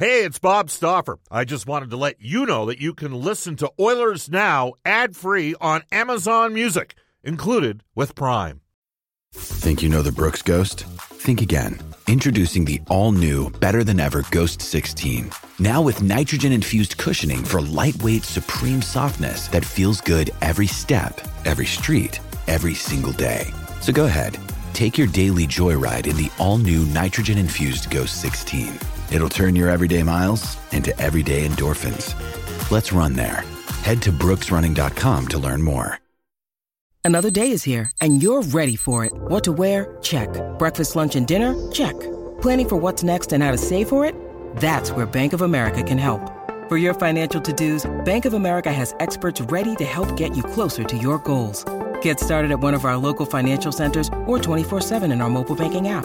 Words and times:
Hey, 0.00 0.24
it's 0.24 0.38
Bob 0.38 0.70
Stauffer. 0.70 1.18
I 1.30 1.44
just 1.44 1.66
wanted 1.66 1.90
to 1.90 1.98
let 1.98 2.22
you 2.22 2.46
know 2.46 2.64
that 2.64 2.80
you 2.80 2.94
can 2.94 3.12
listen 3.12 3.56
to 3.56 3.70
Oilers 3.78 4.30
Now 4.30 4.72
ad 4.82 5.14
free 5.14 5.54
on 5.60 5.82
Amazon 5.92 6.54
Music, 6.54 6.94
included 7.22 7.84
with 7.94 8.14
Prime. 8.14 8.62
Think 9.34 9.82
you 9.82 9.90
know 9.90 10.00
the 10.00 10.10
Brooks 10.10 10.40
Ghost? 10.40 10.84
Think 11.20 11.42
again. 11.42 11.78
Introducing 12.06 12.64
the 12.64 12.80
all 12.88 13.12
new, 13.12 13.50
better 13.50 13.84
than 13.84 14.00
ever 14.00 14.24
Ghost 14.30 14.62
16. 14.62 15.32
Now 15.58 15.82
with 15.82 16.02
nitrogen 16.02 16.52
infused 16.52 16.96
cushioning 16.96 17.44
for 17.44 17.60
lightweight, 17.60 18.24
supreme 18.24 18.80
softness 18.80 19.48
that 19.48 19.66
feels 19.66 20.00
good 20.00 20.30
every 20.40 20.66
step, 20.66 21.20
every 21.44 21.66
street, 21.66 22.20
every 22.46 22.72
single 22.72 23.12
day. 23.12 23.48
So 23.82 23.92
go 23.92 24.06
ahead, 24.06 24.38
take 24.72 24.96
your 24.96 25.08
daily 25.08 25.46
joyride 25.46 26.06
in 26.06 26.16
the 26.16 26.32
all 26.38 26.56
new 26.56 26.86
nitrogen 26.86 27.36
infused 27.36 27.90
Ghost 27.90 28.22
16. 28.22 28.78
It'll 29.10 29.28
turn 29.28 29.56
your 29.56 29.68
everyday 29.68 30.02
miles 30.02 30.56
into 30.72 30.96
everyday 31.00 31.46
endorphins. 31.46 32.14
Let's 32.70 32.92
run 32.92 33.14
there. 33.14 33.44
Head 33.82 34.02
to 34.02 34.12
brooksrunning.com 34.12 35.28
to 35.28 35.38
learn 35.38 35.62
more. 35.62 35.98
Another 37.02 37.30
day 37.30 37.50
is 37.50 37.62
here, 37.62 37.90
and 38.02 38.22
you're 38.22 38.42
ready 38.42 38.76
for 38.76 39.06
it. 39.06 39.12
What 39.14 39.42
to 39.44 39.52
wear? 39.52 39.96
Check. 40.02 40.28
Breakfast, 40.58 40.96
lunch, 40.96 41.16
and 41.16 41.26
dinner? 41.26 41.54
Check. 41.72 41.98
Planning 42.42 42.68
for 42.68 42.76
what's 42.76 43.02
next 43.02 43.32
and 43.32 43.42
how 43.42 43.50
to 43.50 43.58
save 43.58 43.88
for 43.88 44.04
it? 44.04 44.14
That's 44.56 44.92
where 44.92 45.06
Bank 45.06 45.32
of 45.32 45.40
America 45.40 45.82
can 45.82 45.96
help. 45.96 46.20
For 46.68 46.76
your 46.76 46.92
financial 46.94 47.40
to 47.40 47.52
dos, 47.52 47.90
Bank 48.04 48.26
of 48.26 48.34
America 48.34 48.70
has 48.72 48.94
experts 49.00 49.40
ready 49.40 49.74
to 49.76 49.84
help 49.84 50.14
get 50.16 50.36
you 50.36 50.42
closer 50.42 50.84
to 50.84 50.96
your 50.96 51.18
goals. 51.18 51.64
Get 52.02 52.20
started 52.20 52.50
at 52.50 52.60
one 52.60 52.74
of 52.74 52.84
our 52.84 52.98
local 52.98 53.24
financial 53.26 53.72
centers 53.72 54.08
or 54.26 54.38
24-7 54.38 55.10
in 55.10 55.20
our 55.22 55.30
mobile 55.30 55.56
banking 55.56 55.88
app. 55.88 56.04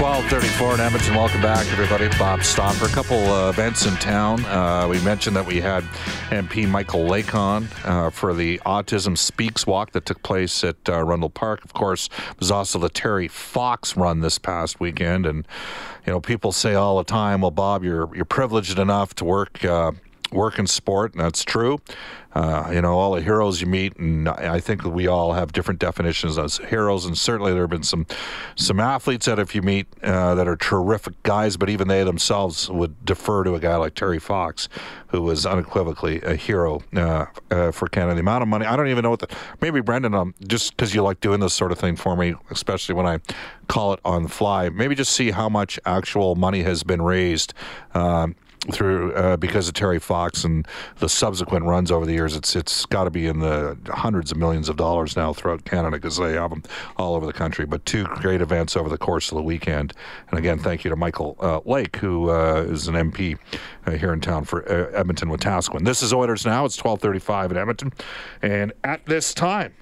1234 0.00 0.74
in 0.74 0.80
Edmonton. 0.80 1.14
Welcome 1.16 1.42
back, 1.42 1.66
everybody. 1.72 2.06
Bob 2.20 2.44
Stauffer. 2.44 2.84
A 2.84 2.88
couple 2.88 3.18
uh, 3.32 3.48
events 3.48 3.84
in 3.84 3.94
town. 3.94 4.44
Uh, 4.44 4.86
we 4.88 5.00
mentioned 5.00 5.34
that 5.34 5.44
we 5.44 5.60
had 5.60 5.82
MP 6.30 6.68
Michael 6.68 7.04
Lake 7.06 7.34
on 7.34 7.66
uh, 7.84 8.08
for 8.10 8.32
the 8.32 8.58
Autism 8.58 9.18
Speaks 9.18 9.66
walk 9.66 9.90
that 9.92 10.06
took 10.06 10.22
place 10.22 10.62
at 10.62 10.76
uh, 10.88 11.02
Rundle 11.02 11.30
Park. 11.30 11.64
Of 11.64 11.72
course, 11.72 12.08
it 12.30 12.38
was 12.38 12.52
also 12.52 12.78
the 12.78 12.88
Terry 12.88 13.26
Fox 13.26 13.96
run 13.96 14.20
this 14.20 14.38
past 14.38 14.78
weekend. 14.78 15.26
And, 15.26 15.44
you 16.06 16.12
know, 16.12 16.20
people 16.20 16.52
say 16.52 16.74
all 16.74 16.98
the 16.98 17.04
time, 17.04 17.40
well, 17.40 17.50
Bob, 17.50 17.82
you're, 17.82 18.14
you're 18.14 18.24
privileged 18.24 18.78
enough 18.78 19.16
to 19.16 19.24
work 19.24 19.64
uh, 19.64 19.90
work 20.32 20.58
in 20.58 20.66
sport, 20.66 21.14
and 21.14 21.22
that's 21.22 21.44
true. 21.44 21.78
Uh, 22.34 22.70
you 22.72 22.82
know, 22.82 22.98
all 22.98 23.14
the 23.14 23.22
heroes 23.22 23.60
you 23.60 23.66
meet, 23.66 23.96
and 23.96 24.28
I 24.28 24.60
think 24.60 24.84
we 24.84 25.06
all 25.06 25.32
have 25.32 25.50
different 25.50 25.80
definitions 25.80 26.38
as 26.38 26.58
heroes. 26.58 27.06
And 27.06 27.16
certainly, 27.16 27.52
there 27.52 27.62
have 27.62 27.70
been 27.70 27.82
some 27.82 28.06
some 28.54 28.78
athletes 28.78 29.26
that 29.26 29.38
if 29.38 29.54
you 29.54 29.62
meet 29.62 29.86
uh, 30.02 30.34
that 30.34 30.46
are 30.46 30.56
terrific 30.56 31.20
guys, 31.22 31.56
but 31.56 31.70
even 31.70 31.88
they 31.88 32.04
themselves 32.04 32.68
would 32.70 33.04
defer 33.04 33.44
to 33.44 33.54
a 33.54 33.60
guy 33.60 33.76
like 33.76 33.94
Terry 33.94 34.18
Fox, 34.18 34.68
who 35.08 35.22
was 35.22 35.46
unequivocally 35.46 36.20
a 36.22 36.36
hero 36.36 36.82
uh, 36.94 37.26
uh 37.50 37.72
for 37.72 37.88
Canada. 37.88 38.14
The 38.14 38.20
amount 38.20 38.42
of 38.42 38.48
money, 38.48 38.66
I 38.66 38.76
don't 38.76 38.88
even 38.88 39.04
know 39.04 39.10
what 39.10 39.20
the 39.20 39.34
maybe 39.62 39.80
Brendan, 39.80 40.14
um, 40.14 40.34
just 40.46 40.76
because 40.76 40.94
you 40.94 41.02
like 41.02 41.20
doing 41.20 41.40
this 41.40 41.54
sort 41.54 41.72
of 41.72 41.78
thing 41.78 41.96
for 41.96 42.14
me, 42.14 42.34
especially 42.50 42.94
when 42.94 43.06
I 43.06 43.20
call 43.68 43.94
it 43.94 44.00
on 44.04 44.22
the 44.22 44.28
fly, 44.28 44.68
maybe 44.68 44.94
just 44.94 45.12
see 45.12 45.30
how 45.30 45.48
much 45.48 45.80
actual 45.86 46.34
money 46.34 46.62
has 46.62 46.82
been 46.82 47.00
raised. 47.00 47.54
Um, 47.94 48.36
through 48.72 49.12
uh, 49.14 49.36
because 49.36 49.68
of 49.68 49.74
Terry 49.74 49.98
Fox 49.98 50.44
and 50.44 50.66
the 50.98 51.08
subsequent 51.08 51.64
runs 51.64 51.90
over 51.90 52.04
the 52.04 52.12
years, 52.12 52.36
it's 52.36 52.56
it's 52.56 52.86
got 52.86 53.04
to 53.04 53.10
be 53.10 53.26
in 53.26 53.38
the 53.38 53.78
hundreds 53.86 54.32
of 54.32 54.38
millions 54.38 54.68
of 54.68 54.76
dollars 54.76 55.16
now 55.16 55.32
throughout 55.32 55.64
Canada 55.64 55.96
because 55.96 56.16
they 56.16 56.32
have 56.32 56.50
them 56.50 56.62
all 56.96 57.14
over 57.14 57.26
the 57.26 57.32
country. 57.32 57.66
But 57.66 57.84
two 57.86 58.04
great 58.04 58.40
events 58.40 58.76
over 58.76 58.88
the 58.88 58.98
course 58.98 59.30
of 59.30 59.36
the 59.36 59.42
weekend, 59.42 59.92
and 60.30 60.38
again, 60.38 60.58
thank 60.58 60.84
you 60.84 60.90
to 60.90 60.96
Michael 60.96 61.36
uh, 61.40 61.60
Lake, 61.64 61.96
who 61.96 62.30
uh, 62.30 62.66
is 62.68 62.88
an 62.88 62.94
MP 62.94 63.38
uh, 63.86 63.92
here 63.92 64.12
in 64.12 64.20
town 64.20 64.44
for 64.44 64.68
uh, 64.70 64.90
Edmonton 64.98 65.28
Wetaskiwin. 65.28 65.84
This 65.84 66.02
is 66.02 66.12
Oilers 66.12 66.44
now. 66.44 66.64
It's 66.64 66.76
twelve 66.76 67.00
thirty-five 67.00 67.50
in 67.50 67.56
Edmonton, 67.56 67.92
and 68.42 68.72
at 68.84 69.06
this 69.06 69.32
time, 69.32 69.74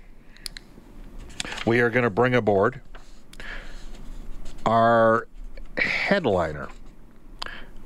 we 1.64 1.80
are 1.80 1.90
going 1.90 2.04
to 2.04 2.10
bring 2.10 2.34
aboard 2.34 2.80
our 4.64 5.28
headliner 5.78 6.68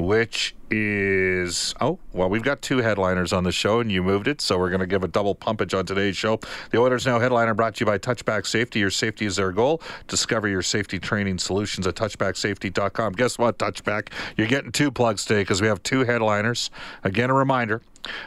which 0.01 0.55
is 0.71 1.75
oh 1.81 1.99
well 2.13 2.29
we've 2.29 2.43
got 2.43 2.63
two 2.63 2.79
headliners 2.79 3.33
on 3.33 3.45
the 3.45 3.53
show 3.53 3.81
and 3.81 3.91
you 3.91 4.03
moved 4.03 4.29
it 4.29 4.41
so 4.41 4.59
we're 4.59 4.71
going 4.71 4.81
to 4.81 4.87
give 4.87 5.03
a 5.03 5.09
double 5.09 5.35
pumpage 5.35 5.77
on 5.77 5.87
today's 5.87 6.17
show. 6.17 6.39
The 6.71 6.79
oilers 6.79 7.07
now 7.07 7.19
headliner 7.19 7.55
brought 7.55 7.77
to 7.77 7.81
you 7.81 7.87
by 7.87 7.99
touchback 7.99 8.47
safety. 8.47 8.79
Your 8.79 8.91
safety 8.91 9.27
is 9.27 9.37
their 9.37 9.53
goal. 9.53 9.83
Discover 10.07 10.49
your 10.49 10.63
safety 10.63 10.99
training 10.99 11.39
solutions 11.39 11.87
at 11.87 11.95
touchbacksafety.com 11.95 13.13
guess 13.15 13.39
what 13.39 13.59
touchback? 13.59 14.09
You're 14.37 14.47
getting 14.47 14.73
two 14.73 14.91
plugs 14.91 15.25
today 15.25 15.43
because 15.43 15.61
we 15.61 15.69
have 15.69 15.83
two 15.83 16.05
headliners. 16.05 16.71
Again 17.05 17.31
a 17.31 17.35
reminder 17.35 17.83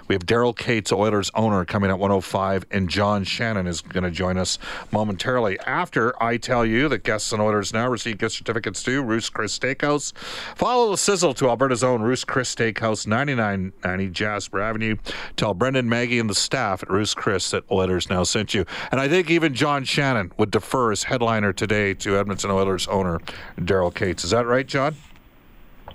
we 0.07 0.15
have 0.15 0.25
Daryl 0.25 0.55
Katz, 0.55 0.91
Oilers 0.91 1.31
owner, 1.33 1.65
coming 1.65 1.89
at 1.89 1.99
105, 1.99 2.65
and 2.71 2.89
John 2.89 3.23
Shannon 3.23 3.67
is 3.67 3.81
going 3.81 4.03
to 4.03 4.11
join 4.11 4.37
us 4.37 4.59
momentarily. 4.91 5.59
After 5.61 6.21
I 6.21 6.37
tell 6.37 6.65
you 6.65 6.87
that 6.89 7.03
guests 7.03 7.31
and 7.31 7.41
Oilers 7.41 7.73
now 7.73 7.87
receive 7.89 8.17
gift 8.17 8.35
certificates 8.35 8.83
to 8.83 9.01
Ruth's 9.01 9.29
Chris 9.29 9.57
Steakhouse. 9.57 10.13
Follow 10.55 10.91
the 10.91 10.97
sizzle 10.97 11.33
to 11.35 11.49
Alberta's 11.49 11.83
own 11.83 12.01
Ruth's 12.01 12.23
Chris 12.33 12.55
Steakhouse, 12.55 13.05
9990 13.05 14.09
Jasper 14.09 14.59
Avenue. 14.59 14.95
Tell 15.37 15.53
Brendan, 15.53 15.87
Maggie, 15.87 16.17
and 16.17 16.27
the 16.27 16.33
staff 16.33 16.81
at 16.81 16.89
Ruth's 16.89 17.13
Chris 17.13 17.51
that 17.51 17.63
Oilers 17.69 18.09
now 18.09 18.23
sent 18.23 18.55
you. 18.55 18.65
And 18.91 18.99
I 18.99 19.07
think 19.07 19.29
even 19.29 19.53
John 19.53 19.83
Shannon 19.83 20.31
would 20.39 20.49
defer 20.49 20.91
as 20.91 21.03
headliner 21.03 21.53
today 21.53 21.93
to 21.93 22.17
Edmonton 22.17 22.49
Oilers 22.49 22.87
owner 22.87 23.19
Daryl 23.59 23.93
Katz. 23.93 24.23
Is 24.23 24.31
that 24.31 24.47
right, 24.47 24.65
John? 24.65 24.95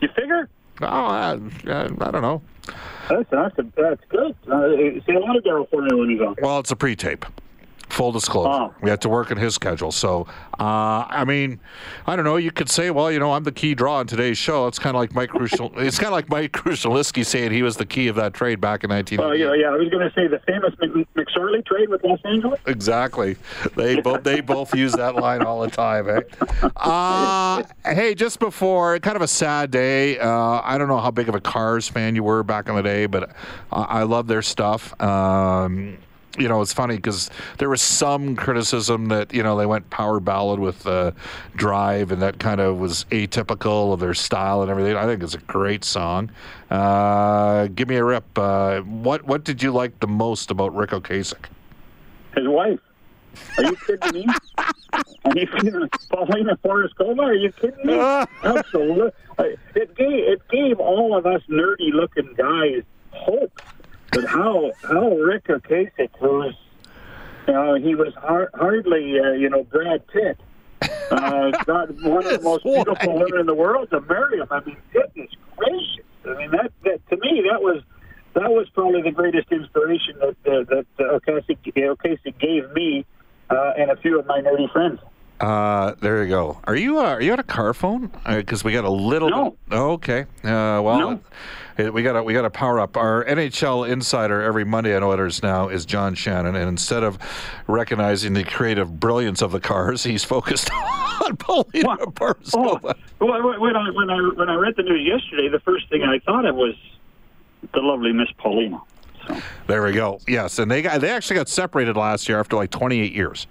You 0.01 0.07
figure? 0.15 0.49
Oh, 0.81 0.87
I, 0.87 1.41
I, 1.67 1.85
I 1.87 2.11
don't 2.13 2.23
know. 2.23 2.41
That's 3.09 3.33
awesome. 3.33 3.73
That's 3.77 4.05
good. 4.09 4.37
Uh, 4.47 4.69
say 5.09 5.15
a 5.15 5.19
lot 5.19 5.35
of 5.35 5.43
Daryl 5.43 5.69
for 5.69 5.83
me 5.83 5.93
when 5.93 6.09
he's 6.09 6.21
on. 6.21 6.37
Well, 6.41 6.61
it's 6.61 6.71
a 6.71 6.77
pre-tape. 6.77 7.27
Full 7.99 8.13
disclosure, 8.13 8.49
Oh. 8.49 8.75
we 8.81 8.91
had 8.91 9.01
to 9.01 9.09
work 9.09 9.33
in 9.33 9.39
his 9.39 9.57
schedule. 9.57 9.91
So, 9.91 10.29
uh, 10.61 11.05
I 11.09 11.25
mean, 11.27 11.59
I 12.07 12.15
don't 12.15 12.25
know. 12.25 12.37
You 12.37 12.53
could 12.53 12.69
say, 12.69 12.93
well, 12.93 13.11
you 13.11 13.19
know, 13.19 13.33
I'm 13.33 13.43
the 13.43 13.51
key 13.51 13.75
draw 13.75 13.97
on 13.97 14.07
today's 14.07 14.39
show. 14.39 14.69
It's 14.69 14.79
kind 14.79 14.95
of 14.95 15.01
like 15.01 15.13
Mike 15.15 15.31
Crucial. 15.31 15.73
it's 15.77 15.99
kind 15.99 16.07
of 16.07 16.13
like 16.13 16.29
Mike 16.29 16.53
Krushelnyski 16.53 17.27
saying 17.27 17.51
he 17.51 17.65
was 17.65 17.77
the 17.77 17.85
key 17.85 18.07
of 18.07 18.15
that 18.15 18.35
trade 18.35 18.61
back 18.61 18.85
in 18.85 18.91
19. 18.91 19.19
Oh 19.21 19.33
yeah, 19.33 19.53
yeah. 19.55 19.67
I 19.71 19.77
was 19.77 19.89
going 19.89 20.09
to 20.09 20.15
say 20.15 20.29
the 20.29 20.39
famous 20.47 20.73
Mc- 20.81 21.13
McSorley 21.17 21.67
trade 21.67 21.89
with 21.89 22.05
Los 22.05 22.21
Angeles. 22.25 22.61
Exactly. 22.69 23.35
They 23.75 24.01
both 24.01 24.23
they 24.23 24.43
both 24.43 24.73
use 24.77 24.93
that 24.93 25.17
line 25.17 25.43
all 25.43 25.61
the 25.63 25.71
time. 25.71 26.09
Eh? 26.09 26.21
Uh, 26.77 27.65
hey, 27.85 28.15
just 28.15 28.39
before, 28.39 28.99
kind 29.01 29.17
of 29.17 29.23
a 29.23 29.29
sad 29.29 29.73
day. 29.73 30.21
Uh, 30.21 30.61
I 30.63 30.79
don't 30.79 30.87
know 30.87 30.99
how 30.99 31.11
big 31.11 31.29
of 31.29 31.35
a 31.35 31.41
Cars 31.41 31.89
fan 31.89 32.15
you 32.15 32.23
were 32.23 32.45
back 32.45 32.69
in 32.69 32.77
the 32.77 32.83
day, 32.83 33.07
but 33.07 33.31
I, 33.73 33.83
I 33.83 34.03
love 34.05 34.29
their 34.29 34.43
stuff. 34.43 34.99
Um, 35.03 35.99
you 36.39 36.49
know, 36.49 36.61
it's 36.61 36.73
funny 36.73 36.97
because 36.97 37.31
there 37.59 37.69
was 37.69 37.83
some 37.83 38.37
criticism 38.37 39.07
that 39.07 39.33
you 39.33 39.43
know 39.43 39.57
they 39.57 39.67
went 39.67 39.91
power 39.91 40.21
ballad 40.21 40.61
with 40.61 40.87
uh, 40.87 41.13
Drive, 41.57 42.13
and 42.13 42.23
that 42.23 42.39
kind 42.39 42.61
of 42.61 42.79
was 42.79 43.05
atypical 43.11 43.93
of 43.93 44.01
their 44.01 44.15
style 44.15 44.63
and 44.63 44.71
everything. 44.71 44.97
I 44.97 45.05
think 45.07 45.23
it's 45.23 45.35
a 45.35 45.39
great 45.39 45.85
song. 45.85 46.31
Uh, 46.71 47.67
give 47.69 47.89
me 47.89 47.97
a 47.97 48.05
rip. 48.05 48.39
Uh, 48.39 48.81
what 48.81 49.25
what 49.25 49.45
did 49.45 49.63
you 49.63 49.73
like 49.73 49.99
the 50.01 50.07
most 50.07 50.51
about 50.51 50.75
Ric 50.75 50.91
Ocasek? 50.91 51.47
His 52.35 52.47
wife. 52.47 52.81
Are 53.57 53.65
you 53.65 53.77
kidding 53.87 54.13
me? 54.13 54.27
Are 54.59 55.37
you 55.37 55.47
kidding? 55.47 55.81
me? 55.81 55.89
Paulina 56.11 56.57
Porizkova? 56.57 57.21
Are 57.21 57.35
you 57.35 57.53
kidding 57.53 57.87
me? 57.87 57.95
Absolutely. 58.43 59.11
It 59.75 59.95
gave 59.97 60.29
it 60.29 60.49
gave 60.49 60.81
all 60.81 61.17
of 61.17 61.27
us 61.27 61.43
nerdy 61.49 61.93
looking 61.93 62.33
guys 62.37 62.83
hope. 63.13 63.61
But 64.13 64.27
how 64.27 64.73
how 64.83 65.11
Ric 65.17 65.45
Ocasek, 65.45 66.11
who's 66.19 66.57
you 67.47 67.55
know 67.55 67.75
he 67.75 67.95
was 67.95 68.15
har- 68.15 68.51
hardly 68.55 69.19
uh, 69.21 69.33
you 69.33 69.51
know 69.51 69.65
Brad 69.65 70.07
Pitt, 70.09 70.39
uh, 71.11 71.51
got 71.67 71.91
one 72.03 72.27
of 72.27 72.33
the 72.33 72.41
most 72.43 72.65
beautiful 72.65 73.15
women 73.15 73.41
in 73.41 73.47
the 73.47 73.55
world 73.55 73.91
to 73.91 74.01
marry 74.03 74.39
him. 74.39 74.49
I 74.51 74.61
mean, 74.65 74.77
goodness 74.93 75.31
gracious! 75.57 76.05
I 76.25 76.35
mean 76.35 76.51
that, 76.53 76.73
that 76.85 77.09
to 77.11 77.17
me 77.17 77.45
that 77.51 77.63
was 77.63 77.83
that 78.35 78.51
was 78.51 78.69
probably 78.71 79.03
the 79.03 79.11
greatest 79.11 79.51
inspiration 79.51 80.17
that 80.21 80.37
uh, 80.47 80.65
that 80.69 80.87
uh, 80.99 81.19
Ocasek, 81.19 81.59
Ocasek 81.77 82.39
gave 82.39 82.71
me 82.73 83.05
uh, 83.51 83.73
and 83.77 83.91
a 83.91 83.97
few 83.97 84.19
of 84.19 84.27
my 84.27 84.41
nerdy 84.41 84.71
friends. 84.73 85.01
Uh, 85.41 85.95
there 86.01 86.23
you 86.25 86.29
go. 86.29 86.59
Are 86.65 86.75
you 86.75 86.99
uh, 86.99 87.05
are 87.05 87.21
you 87.21 87.33
on 87.33 87.39
a 87.39 87.45
car 87.45 87.73
phone? 87.73 88.11
Because 88.27 88.65
we 88.65 88.73
got 88.73 88.85
a 88.85 88.91
little. 88.91 89.31
No. 89.31 89.51
Bit, 89.51 89.59
oh, 89.79 89.91
okay. 89.93 90.21
Uh, 90.43 90.81
well, 90.83 90.99
No. 90.99 91.21
uh, 91.79 91.93
we 91.93 92.03
got 92.03 92.25
we 92.25 92.33
got 92.33 92.43
to 92.43 92.51
power 92.51 92.81
up. 92.81 92.97
Our 92.97 93.25
NHL 93.25 93.89
insider 93.89 94.43
every 94.43 94.65
Monday 94.65 94.97
on 94.97 95.05
Oilers 95.05 95.41
now 95.43 95.69
is 95.69 95.87
John 95.87 96.15
Shannon, 96.17 96.57
and 96.57 96.69
instead 96.69 97.05
of 97.05 97.19
recognizing 97.69 98.33
the 98.35 98.43
creative 98.43 98.99
brilliance 98.99 99.41
of 99.41 99.53
the 99.53 99.61
cars, 99.61 100.03
he's 100.03 100.25
focused 100.25 100.71
on 101.25 101.37
Paulina 101.37 101.97
Oh, 102.55 102.81
well, 102.83 103.61
when 103.61 103.77
I 103.77 103.91
when 103.91 104.11
I 104.11 104.19
when 104.35 104.49
I 104.49 104.55
read 104.55 104.75
the 104.77 104.83
news 104.83 105.07
yesterday, 105.07 105.49
the 105.49 105.61
first 105.61 105.89
thing 105.89 106.03
I 106.03 106.19
thought 106.19 106.47
of 106.47 106.57
was 106.57 106.75
the 107.75 107.81
lovely 107.81 108.13
Miss 108.13 108.29
Paulina. 108.39 108.81
So 109.29 109.37
There 109.69 109.85
we 109.85 109.93
go. 109.93 110.19
Yes, 110.27 110.59
and 110.59 110.69
they 110.69 110.83
got 110.83 111.01
they 111.01 111.11
actually 111.11 111.37
got 111.37 111.49
separated 111.49 111.97
last 111.97 112.29
year 112.29 112.41
after 112.41 112.57
like 112.57 112.71
28 112.71 113.13
years. 113.13 113.47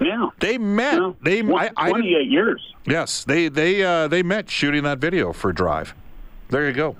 Yeah, 0.00 0.28
They 0.40 0.58
met. 0.58 0.94
you 0.94 1.00
know, 1.00 1.16
they 1.22 1.40
I, 1.42 1.70
I 1.76 1.86
didn't- 1.86 2.02
28 2.02 2.30
years. 2.30 2.74
yes 2.86 3.24
they 3.24 3.48
they 3.48 3.82
uh, 3.82 4.08
they 4.08 4.22
met 4.22 4.50
shooting 4.50 4.82
that 4.84 4.98
video 4.98 5.32
for 5.32 5.52
Drive. 5.52 5.94
There 6.50 6.66
you 6.66 6.72
go. 6.72 6.96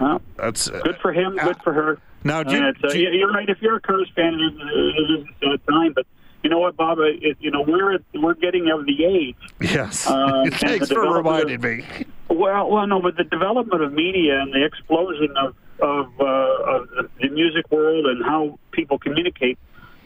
Well, 0.00 0.20
That's 0.36 0.68
uh, 0.68 0.80
good 0.84 0.98
for 1.02 1.12
him. 1.12 1.36
Good 1.36 1.56
for 1.64 1.72
her. 1.72 1.98
Now, 2.24 2.42
do 2.42 2.54
you, 2.56 2.72
do 2.90 2.98
you, 2.98 3.10
you're 3.10 3.32
right. 3.32 3.48
If 3.48 3.60
you're 3.62 3.76
a 3.76 3.80
Cars 3.80 4.10
fan, 4.14 4.34
it 4.34 5.10
is, 5.10 5.24
a 5.42 5.50
sad 5.50 5.60
time. 5.68 5.92
But 5.94 6.06
you 6.44 6.50
know 6.50 6.58
what, 6.58 6.76
Bob? 6.76 6.98
It, 7.00 7.36
you 7.40 7.50
know 7.50 7.62
we're 7.62 7.98
we're 8.14 8.34
getting 8.34 8.70
of 8.70 8.86
the 8.86 9.04
age. 9.04 9.36
Yes. 9.60 10.06
Uh, 10.06 10.44
Thanks 10.52 10.90
for 10.90 11.00
reminding 11.00 11.60
me. 11.60 11.84
Well, 12.28 12.70
well, 12.70 12.86
no, 12.86 13.00
but 13.00 13.16
the 13.16 13.24
development 13.24 13.82
of 13.82 13.92
media 13.92 14.40
and 14.40 14.52
the 14.52 14.64
explosion 14.64 15.34
of 15.36 15.54
of, 15.80 16.06
uh, 16.20 16.24
of 16.24 16.88
the 17.20 17.28
music 17.30 17.70
world 17.70 18.04
and 18.06 18.24
how 18.24 18.58
people 18.72 18.98
communicate 18.98 19.58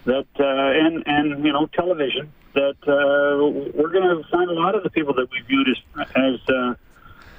that 0.04 0.26
uh, 0.38 0.44
and 0.44 1.02
and 1.06 1.44
you 1.44 1.52
know 1.52 1.66
television 1.66 2.32
that 2.54 2.76
uh, 2.86 3.72
we're 3.74 3.90
going 3.90 4.02
to 4.02 4.22
find 4.30 4.50
a 4.50 4.54
lot 4.54 4.74
of 4.74 4.82
the 4.82 4.90
people 4.90 5.14
that 5.14 5.28
we 5.30 5.40
viewed 5.42 5.68
as 5.68 6.06
as 6.16 6.48
uh, 6.48 6.74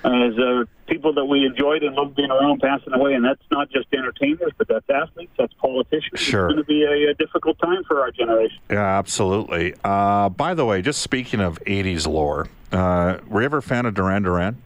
as 0.06 0.38
uh, 0.38 0.64
people 0.88 1.14
that 1.14 1.26
we 1.26 1.46
enjoyed 1.46 1.84
and 1.84 1.96
loved 1.96 2.16
being 2.16 2.30
around 2.30 2.60
passing 2.60 2.94
away, 2.94 3.14
and 3.14 3.24
that's 3.24 3.42
not 3.52 3.70
just 3.70 3.88
entertainers, 3.94 4.52
but 4.58 4.68
that's 4.68 4.90
athletes, 4.90 5.32
that's 5.38 5.54
politicians. 5.54 6.20
Sure. 6.20 6.48
It's 6.48 6.54
going 6.54 6.64
to 6.64 6.68
be 6.68 6.84
a, 6.84 7.12
a 7.12 7.14
difficult 7.14 7.58
time 7.60 7.84
for 7.88 8.02
our 8.02 8.12
generation. 8.12 8.58
Yeah, 8.70 8.98
absolutely. 8.98 9.76
Uh, 9.84 10.30
by 10.30 10.54
the 10.54 10.66
way, 10.66 10.82
just 10.82 11.02
speaking 11.02 11.40
of 11.40 11.58
80s 11.66 12.06
lore, 12.06 12.50
uh, 12.72 13.20
were 13.28 13.42
you 13.42 13.46
ever 13.46 13.58
a 13.58 13.62
fan 13.62 13.86
of 13.86 13.94
Duran 13.94 14.24
Duran? 14.24 14.62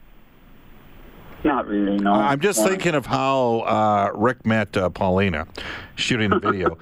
Not 1.48 1.66
really, 1.66 1.96
no. 1.98 2.12
I'm 2.12 2.42
just 2.42 2.60
Uh, 2.60 2.68
thinking 2.68 2.94
of 2.94 3.06
how 3.06 3.60
uh, 3.62 4.12
Rick 4.14 4.46
met 4.46 4.76
uh, 4.76 4.90
Paulina 4.90 5.48
shooting 5.96 6.30
the 6.30 6.40
video. 6.40 6.78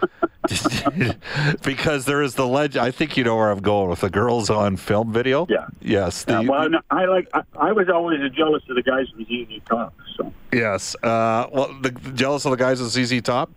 because 1.63 2.06
there 2.06 2.23
is 2.23 2.33
the 2.33 2.47
legend. 2.47 2.83
I 2.83 2.89
think 2.89 3.15
you 3.15 3.23
know 3.23 3.35
where 3.35 3.51
I'm 3.51 3.59
going 3.62 3.91
with 3.91 4.01
the 4.01 4.09
girls 4.09 4.50
on 4.50 4.75
film 4.77 5.13
video. 5.13 5.45
Yeah. 5.50 5.67
Yes. 5.81 6.23
The, 6.23 6.41
Yeah, 6.41 6.50
well, 6.50 6.67
no, 6.69 6.79
I 6.89 7.06
like. 7.06 7.27
I, 7.35 7.44
I 7.59 7.71
was 7.73 7.89
always 7.89 8.19
jealous 8.31 8.63
of 8.67 8.75
the 8.75 8.81
guys 8.81 9.06
with 9.15 9.27
ZZ 9.27 9.62
Top. 9.69 9.94
So 10.17 10.33
Yes. 10.51 10.95
Uh, 11.03 11.45
well, 11.53 11.71
the, 11.81 11.91
jealous 12.15 12.45
of 12.45 12.51
the 12.51 12.57
guys 12.57 12.81
with 12.81 12.89
ZZ 12.91 13.21
Top. 13.21 13.51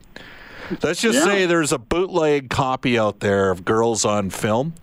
Let's 0.83 1.01
just 1.01 1.19
Yeah. 1.21 1.25
say 1.25 1.47
there's 1.47 1.73
a 1.73 1.79
bootleg 1.79 2.51
copy 2.51 2.99
out 2.99 3.21
there 3.21 3.51
of 3.51 3.65
Girls 3.65 4.05
on 4.05 4.29
Film 4.29 4.75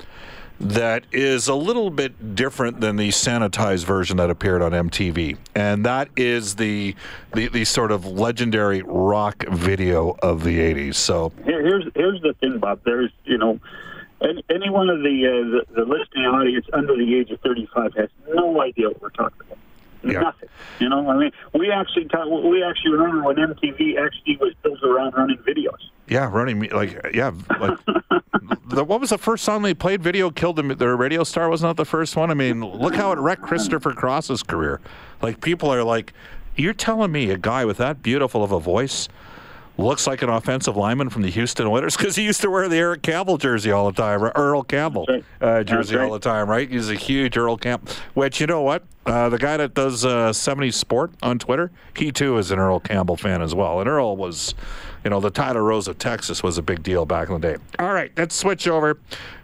that 0.59 1.03
is 1.11 1.47
a 1.47 1.55
little 1.55 1.89
bit 1.89 2.35
different 2.35 2.79
than 2.81 2.95
the 2.95 3.09
sanitized 3.09 3.85
version 3.85 4.17
that 4.17 4.29
appeared 4.29 4.61
on 4.61 4.71
MTV, 4.71 5.37
and 5.53 5.85
that 5.85 6.09
is 6.15 6.55
the 6.55 6.95
the, 7.33 7.47
the 7.47 7.65
sort 7.65 7.91
of 7.91 8.05
legendary 8.05 8.81
rock 8.83 9.43
video 9.49 10.15
of 10.21 10.43
the 10.43 10.59
'80s. 10.59 10.95
So 10.95 11.31
here, 11.43 11.61
here's 11.61 11.85
here's 11.95 12.21
the 12.21 12.33
thing, 12.39 12.59
Bob. 12.59 12.81
There's 12.85 13.11
you 13.25 13.37
know, 13.37 13.59
any, 14.21 14.43
any 14.49 14.69
one 14.69 14.89
of 14.89 14.99
the, 14.99 15.27
uh, 15.27 15.73
the 15.73 15.81
the 15.81 15.85
listening 15.85 16.25
audience 16.25 16.65
under 16.73 16.95
the 16.95 17.15
age 17.15 17.31
of 17.31 17.39
35 17.41 17.93
has 17.95 18.09
no 18.33 18.61
idea 18.61 18.87
what 18.87 19.01
we're 19.01 19.09
talking 19.09 19.41
about. 19.45 19.57
Yeah. 20.03 20.19
Nothing. 20.21 20.49
You 20.79 20.89
know, 20.89 21.09
I 21.09 21.17
mean, 21.17 21.31
we 21.53 21.71
actually 21.71 22.05
talk, 22.05 22.27
we 22.27 22.63
actually 22.63 22.91
remember 22.91 23.23
when 23.23 23.37
MTV 23.37 23.99
actually 23.99 24.37
was 24.37 24.53
built 24.61 24.83
around 24.83 25.15
running 25.15 25.37
videos. 25.39 25.79
yeah, 26.07 26.29
running 26.31 26.59
me 26.59 26.69
like 26.69 27.11
yeah, 27.13 27.31
like 27.59 27.79
the, 28.67 28.83
what 28.83 28.99
was 28.99 29.09
the 29.09 29.17
first 29.17 29.43
song 29.43 29.61
they 29.61 29.73
played? 29.73 30.01
Video 30.01 30.29
killed 30.29 30.55
them. 30.55 30.69
Their 30.69 30.95
radio 30.95 31.23
star 31.23 31.49
was 31.49 31.61
not 31.61 31.77
the 31.77 31.85
first 31.85 32.15
one. 32.15 32.31
I 32.31 32.33
mean, 32.33 32.63
look 32.63 32.95
how 32.95 33.11
it 33.11 33.19
wrecked 33.19 33.41
Christopher 33.41 33.93
Cross's 33.93 34.43
career. 34.43 34.81
Like 35.21 35.41
people 35.41 35.71
are 35.73 35.83
like, 35.83 36.13
you're 36.55 36.73
telling 36.73 37.11
me 37.11 37.29
a 37.29 37.37
guy 37.37 37.65
with 37.65 37.77
that 37.77 38.01
beautiful 38.01 38.43
of 38.43 38.51
a 38.51 38.59
voice 38.59 39.09
looks 39.77 40.07
like 40.07 40.21
an 40.21 40.29
offensive 40.29 40.77
lineman 40.77 41.09
from 41.09 41.21
the 41.21 41.29
Houston 41.29 41.67
Oilers 41.67 41.97
because 41.97 42.15
he 42.15 42.23
used 42.23 42.41
to 42.41 42.49
wear 42.49 42.69
the 42.69 42.77
Eric 42.77 43.01
Campbell 43.01 43.37
jersey 43.37 43.71
all 43.71 43.91
the 43.91 44.01
time, 44.01 44.23
or 44.23 44.31
Earl 44.35 44.63
Campbell 44.63 45.05
uh, 45.41 45.63
jersey 45.63 45.95
That's 45.95 46.07
all 46.07 46.13
the 46.13 46.19
time, 46.19 46.49
right? 46.49 46.69
He's 46.69 46.89
a 46.89 46.95
huge 46.95 47.37
Earl 47.37 47.57
Campbell. 47.57 47.93
Which 48.13 48.39
you 48.39 48.47
know 48.47 48.61
what, 48.61 48.83
uh, 49.05 49.29
the 49.29 49.37
guy 49.37 49.57
that 49.57 49.73
does 49.73 50.05
uh, 50.05 50.29
70s 50.29 50.75
Sport 50.75 51.11
on 51.21 51.39
Twitter, 51.39 51.71
he 51.95 52.11
too 52.11 52.37
is 52.37 52.51
an 52.51 52.59
Earl 52.59 52.79
Campbell 52.79 53.17
fan 53.17 53.41
as 53.41 53.53
well. 53.53 53.79
And 53.79 53.89
Earl 53.89 54.15
was, 54.15 54.55
you 55.05 55.11
know, 55.11 55.19
the 55.19 55.29
Tyler 55.29 55.63
Rose 55.63 55.87
of 55.87 55.99
Texas 55.99 56.41
was 56.41 56.57
a 56.57 56.63
big 56.63 56.81
deal 56.81 57.05
back 57.05 57.29
in 57.29 57.39
the 57.39 57.53
day. 57.53 57.57
All 57.77 57.93
right, 57.93 58.11
let's 58.17 58.35
switch 58.35 58.67
over, 58.67 58.97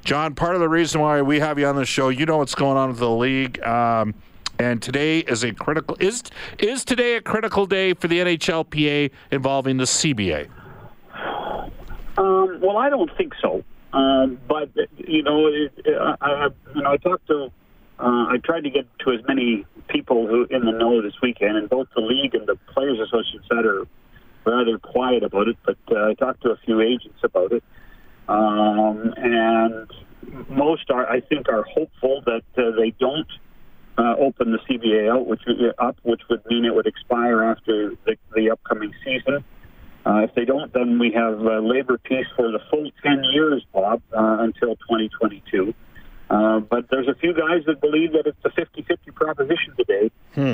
John. 0.03 0.33
Part 0.33 0.55
of 0.55 0.59
the 0.59 0.67
reason 0.67 0.99
why 0.99 1.21
we 1.21 1.39
have 1.39 1.59
you 1.59 1.67
on 1.67 1.75
the 1.75 1.85
show, 1.85 2.09
you 2.09 2.25
know 2.25 2.37
what's 2.37 2.55
going 2.55 2.77
on 2.77 2.89
with 2.89 2.97
the 2.97 3.09
league. 3.09 3.61
Um, 3.61 4.15
and 4.57 4.81
today 4.81 5.19
is 5.19 5.43
a 5.43 5.53
critical 5.53 5.95
is 5.99 6.23
is 6.57 6.83
today 6.83 7.15
a 7.15 7.21
critical 7.21 7.67
day 7.67 7.93
for 7.93 8.07
the 8.07 8.19
NHLPA 8.19 9.11
involving 9.29 9.77
the 9.77 9.83
CBA. 9.83 10.49
Um, 12.17 12.59
well, 12.59 12.77
I 12.77 12.89
don't 12.89 13.15
think 13.15 13.33
so. 13.39 13.63
Um, 13.93 14.39
but 14.47 14.69
you 14.97 15.21
know, 15.21 15.45
it, 15.45 15.71
I, 15.87 16.15
I, 16.21 16.47
you 16.75 16.81
know, 16.81 16.91
I 16.91 16.97
talked 16.97 17.27
to, 17.27 17.51
uh, 17.99 18.25
I 18.29 18.37
tried 18.43 18.63
to 18.63 18.71
get 18.71 18.87
to 18.99 19.11
as 19.11 19.19
many 19.27 19.65
people 19.89 20.25
who 20.25 20.45
in 20.45 20.65
the 20.65 20.71
know 20.71 21.03
this 21.03 21.21
weekend, 21.21 21.57
and 21.57 21.69
both 21.69 21.87
the 21.95 22.01
league 22.01 22.33
and 22.33 22.47
the 22.47 22.55
players' 22.73 22.99
association 22.99 23.41
said 23.47 23.65
are 23.65 23.85
rather 24.45 24.77
quiet 24.77 25.23
about 25.23 25.47
it. 25.47 25.57
But 25.65 25.77
uh, 25.91 26.09
I 26.09 26.13
talked 26.13 26.43
to 26.43 26.51
a 26.51 26.57
few 26.65 26.81
agents 26.81 27.19
about 27.23 27.51
it, 27.51 27.63
um, 28.27 29.13
and 29.17 29.91
most 30.49 30.89
are, 30.89 31.09
I 31.09 31.21
think, 31.21 31.49
are 31.49 31.63
hopeful 31.63 32.21
that 32.25 32.43
uh, 32.57 32.71
they 32.77 32.91
don't 32.99 33.27
uh, 33.97 34.15
open 34.17 34.51
the 34.51 34.59
CBA 34.59 35.11
out, 35.11 35.27
which 35.27 35.41
would, 35.47 35.57
up, 35.79 35.97
which 36.03 36.21
would 36.29 36.45
mean 36.47 36.65
it 36.65 36.73
would 36.73 36.87
expire 36.87 37.43
after 37.43 37.91
the, 38.05 38.15
the 38.35 38.51
upcoming 38.51 38.93
season. 39.03 39.43
Uh, 40.05 40.21
if 40.23 40.33
they 40.33 40.45
don't, 40.45 40.73
then 40.73 40.97
we 40.97 41.11
have 41.11 41.39
uh, 41.45 41.59
labor 41.59 41.97
peace 41.97 42.25
for 42.35 42.51
the 42.51 42.59
full 42.69 42.89
10 43.03 43.23
years, 43.33 43.63
Bob, 43.71 44.01
uh, 44.13 44.37
until 44.39 44.75
2022. 44.75 45.73
Uh, 46.31 46.61
but 46.61 46.85
there's 46.89 47.09
a 47.09 47.15
few 47.15 47.33
guys 47.33 47.61
that 47.67 47.81
believe 47.81 48.13
that 48.13 48.25
it's 48.25 48.37
a 48.45 48.49
50-50 48.49 49.13
proposition 49.13 49.75
today 49.75 50.09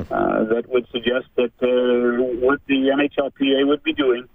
uh, 0.09 0.43
that 0.45 0.63
would 0.69 0.87
suggest 0.91 1.27
that 1.35 1.51
uh, 1.61 2.23
what 2.43 2.59
the 2.65 2.89
NHLPA 2.89 3.67
would 3.67 3.83
be 3.83 3.93
doing 3.93 4.27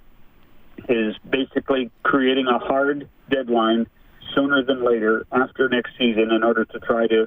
is 0.88 1.16
basically 1.28 1.90
creating 2.04 2.46
a 2.46 2.60
hard 2.60 3.08
deadline 3.28 3.88
sooner 4.36 4.62
than 4.62 4.84
later 4.84 5.26
after 5.32 5.68
next 5.68 5.90
season 5.98 6.30
in 6.30 6.44
order 6.44 6.64
to 6.64 6.78
try 6.78 7.08
to 7.08 7.26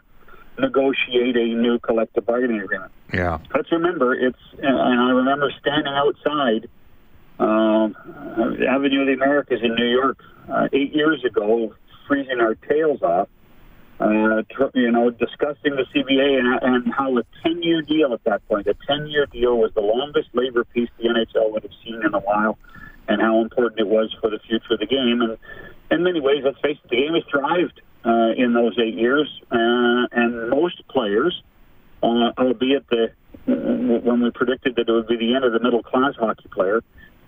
negotiate 0.58 1.36
a 1.36 1.48
new 1.48 1.78
collective 1.80 2.25
bargaining 2.25 2.62
agreement. 2.62 2.94
Yeah. 3.13 3.40
Let's 3.54 3.70
remember, 3.74 4.13
it's 4.13 4.40
and 4.62 4.78
I 4.78 5.10
remember 5.10 5.51
standing 5.60 5.94
outside 5.94 6.70
um, 7.38 7.96
Avenue 8.66 9.01
of 9.01 9.08
the 9.08 9.13
Americas 9.13 9.60
in 9.62 9.75
New 9.75 9.90
York 9.90 10.20
uh, 10.50 10.70
eight 10.72 10.96
years 10.96 11.22
ago, 11.25 11.75
freezing 12.08 12.40
our 12.40 12.56
tails 12.56 13.01
off. 13.01 13.28
Uh, 14.00 14.44
you 14.74 14.92
know, 14.92 15.10
discussing 15.10 15.75
the 15.75 15.86
CBA 15.96 16.40
and, 16.40 16.60
and 16.62 16.94
how 16.94 17.18
a 17.18 17.24
10-year 17.46 17.82
deal 17.82 18.14
at 18.14 18.24
that 18.25 18.46
point, 18.48 18.68
a 18.68 18.75
10-year 18.90 19.25
deal 19.28 19.58
was 19.58 19.72
the 19.74 19.82
longest 19.82 20.28
labor 20.34 20.66
peace 20.66 20.90
the 20.98 21.08
NHL 21.08 21.52
would 21.52 21.64
have 21.64 21.72
seen 21.84 22.02
in 22.06 22.14
a 22.14 22.20
while, 22.20 22.58
and 23.08 23.22
how 23.22 23.42
important 23.42 23.80
it 23.80 23.88
was 23.88 24.14
for 24.20 24.30
the 24.30 24.40
future 24.40 24.74
of 24.74 24.80
the 24.80 24.86
game. 24.86 25.22
And 25.22 25.38
in 25.92 26.04
many 26.04 26.20
ways, 26.20 26.42
let's 26.44 26.60
face 26.60 26.78
it, 26.84 26.90
the 26.90 26.98
game 26.98 27.14
has 27.14 27.24
thrived 27.32 27.82
uh, 28.06 28.34
in 28.36 28.54
those 28.54 28.78
eight 28.80 28.96
years, 28.96 29.30
uh, 29.50 30.08
and 30.12 30.50
most 30.50 30.86
players, 30.90 31.42
uh, 32.04 32.32
albeit 32.38 32.88
the 32.90 33.12
when 33.48 34.24
we 34.24 34.32
predicted 34.32 34.75
that 34.75 34.90
it 34.90 34.92
would 34.92 35.08
be 35.08 35.18
the 35.18 35.36
end 35.36 35.46
of 35.46 35.54
the 35.54 35.60
middle 35.60 35.84
class 35.84 36.16
hockey 36.18 36.50
player, 36.52 36.82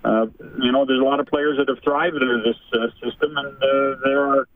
uh, 0.04 0.26
you 0.62 0.72
know, 0.72 0.86
there's 0.86 1.00
a 1.00 1.04
lot 1.04 1.20
of 1.20 1.28
players 1.28 1.58
that 1.58 1.68
have 1.68 1.84
thrived 1.84 2.16
under 2.16 2.42
this 2.42 2.58
uh, 2.74 2.88
system, 3.04 3.36
and 3.38 3.56
uh, 3.58 4.00
there 4.04 4.26
are 4.26 4.48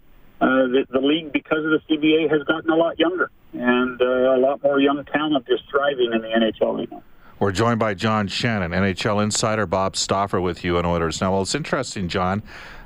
uh, 0.42 0.68
the, 0.68 0.86
the 0.90 1.00
league 1.00 1.32
because 1.32 1.64
of 1.64 1.72
the 1.72 1.82
CBA 1.88 2.30
has 2.32 2.44
gotten 2.44 2.70
a 2.72 2.76
lot 2.76 2.98
younger, 3.00 3.30
and 3.54 4.02
uh, 4.02 4.36
a 4.36 4.40
lot 4.40 4.62
more 4.64 4.80
young 4.80 5.04
talent 5.06 5.46
is 5.48 5.60
thriving 5.70 6.12
in 6.14 6.22
the 6.22 6.30
NHL 6.30 6.78
right 6.78 6.92
now. 6.92 7.04
We're 7.40 7.52
joined 7.52 7.80
by 7.80 7.94
John 7.94 8.28
Shannon, 8.28 8.72
NHL 8.72 9.24
insider 9.24 9.66
Bob 9.66 9.96
Stauffer 9.96 10.42
with 10.42 10.64
you 10.64 10.78
on. 10.78 10.84
Now, 10.84 11.32
well, 11.32 11.42
it's 11.42 11.56
interesting, 11.56 12.08
John, 12.08 12.44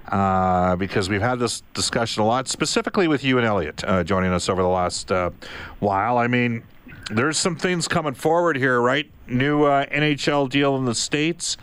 uh, 0.10 0.76
because 0.76 1.10
we've 1.10 1.22
had 1.22 1.40
this 1.40 1.62
discussion 1.74 2.24
a 2.24 2.26
lot, 2.26 2.48
specifically 2.48 3.08
with 3.08 3.24
you 3.24 3.38
and 3.38 3.46
Elliot 3.46 3.84
uh, 3.86 4.04
joining 4.04 4.32
us 4.32 4.50
over 4.50 4.62
the 4.62 4.68
last 4.68 5.12
uh, 5.12 5.32
while. 5.80 6.18
I 6.18 6.28
mean, 6.28 6.64
there's 7.12 7.38
some 7.38 7.56
things 7.56 7.88
coming 7.88 8.14
forward 8.14 8.58
here, 8.58 8.82
right? 8.82 9.10
New 9.28 9.64
uh, 9.64 9.86
NHL 9.88 10.50
deal 10.50 10.76
in 10.78 10.86
the 10.86 10.96
States. 10.96 11.58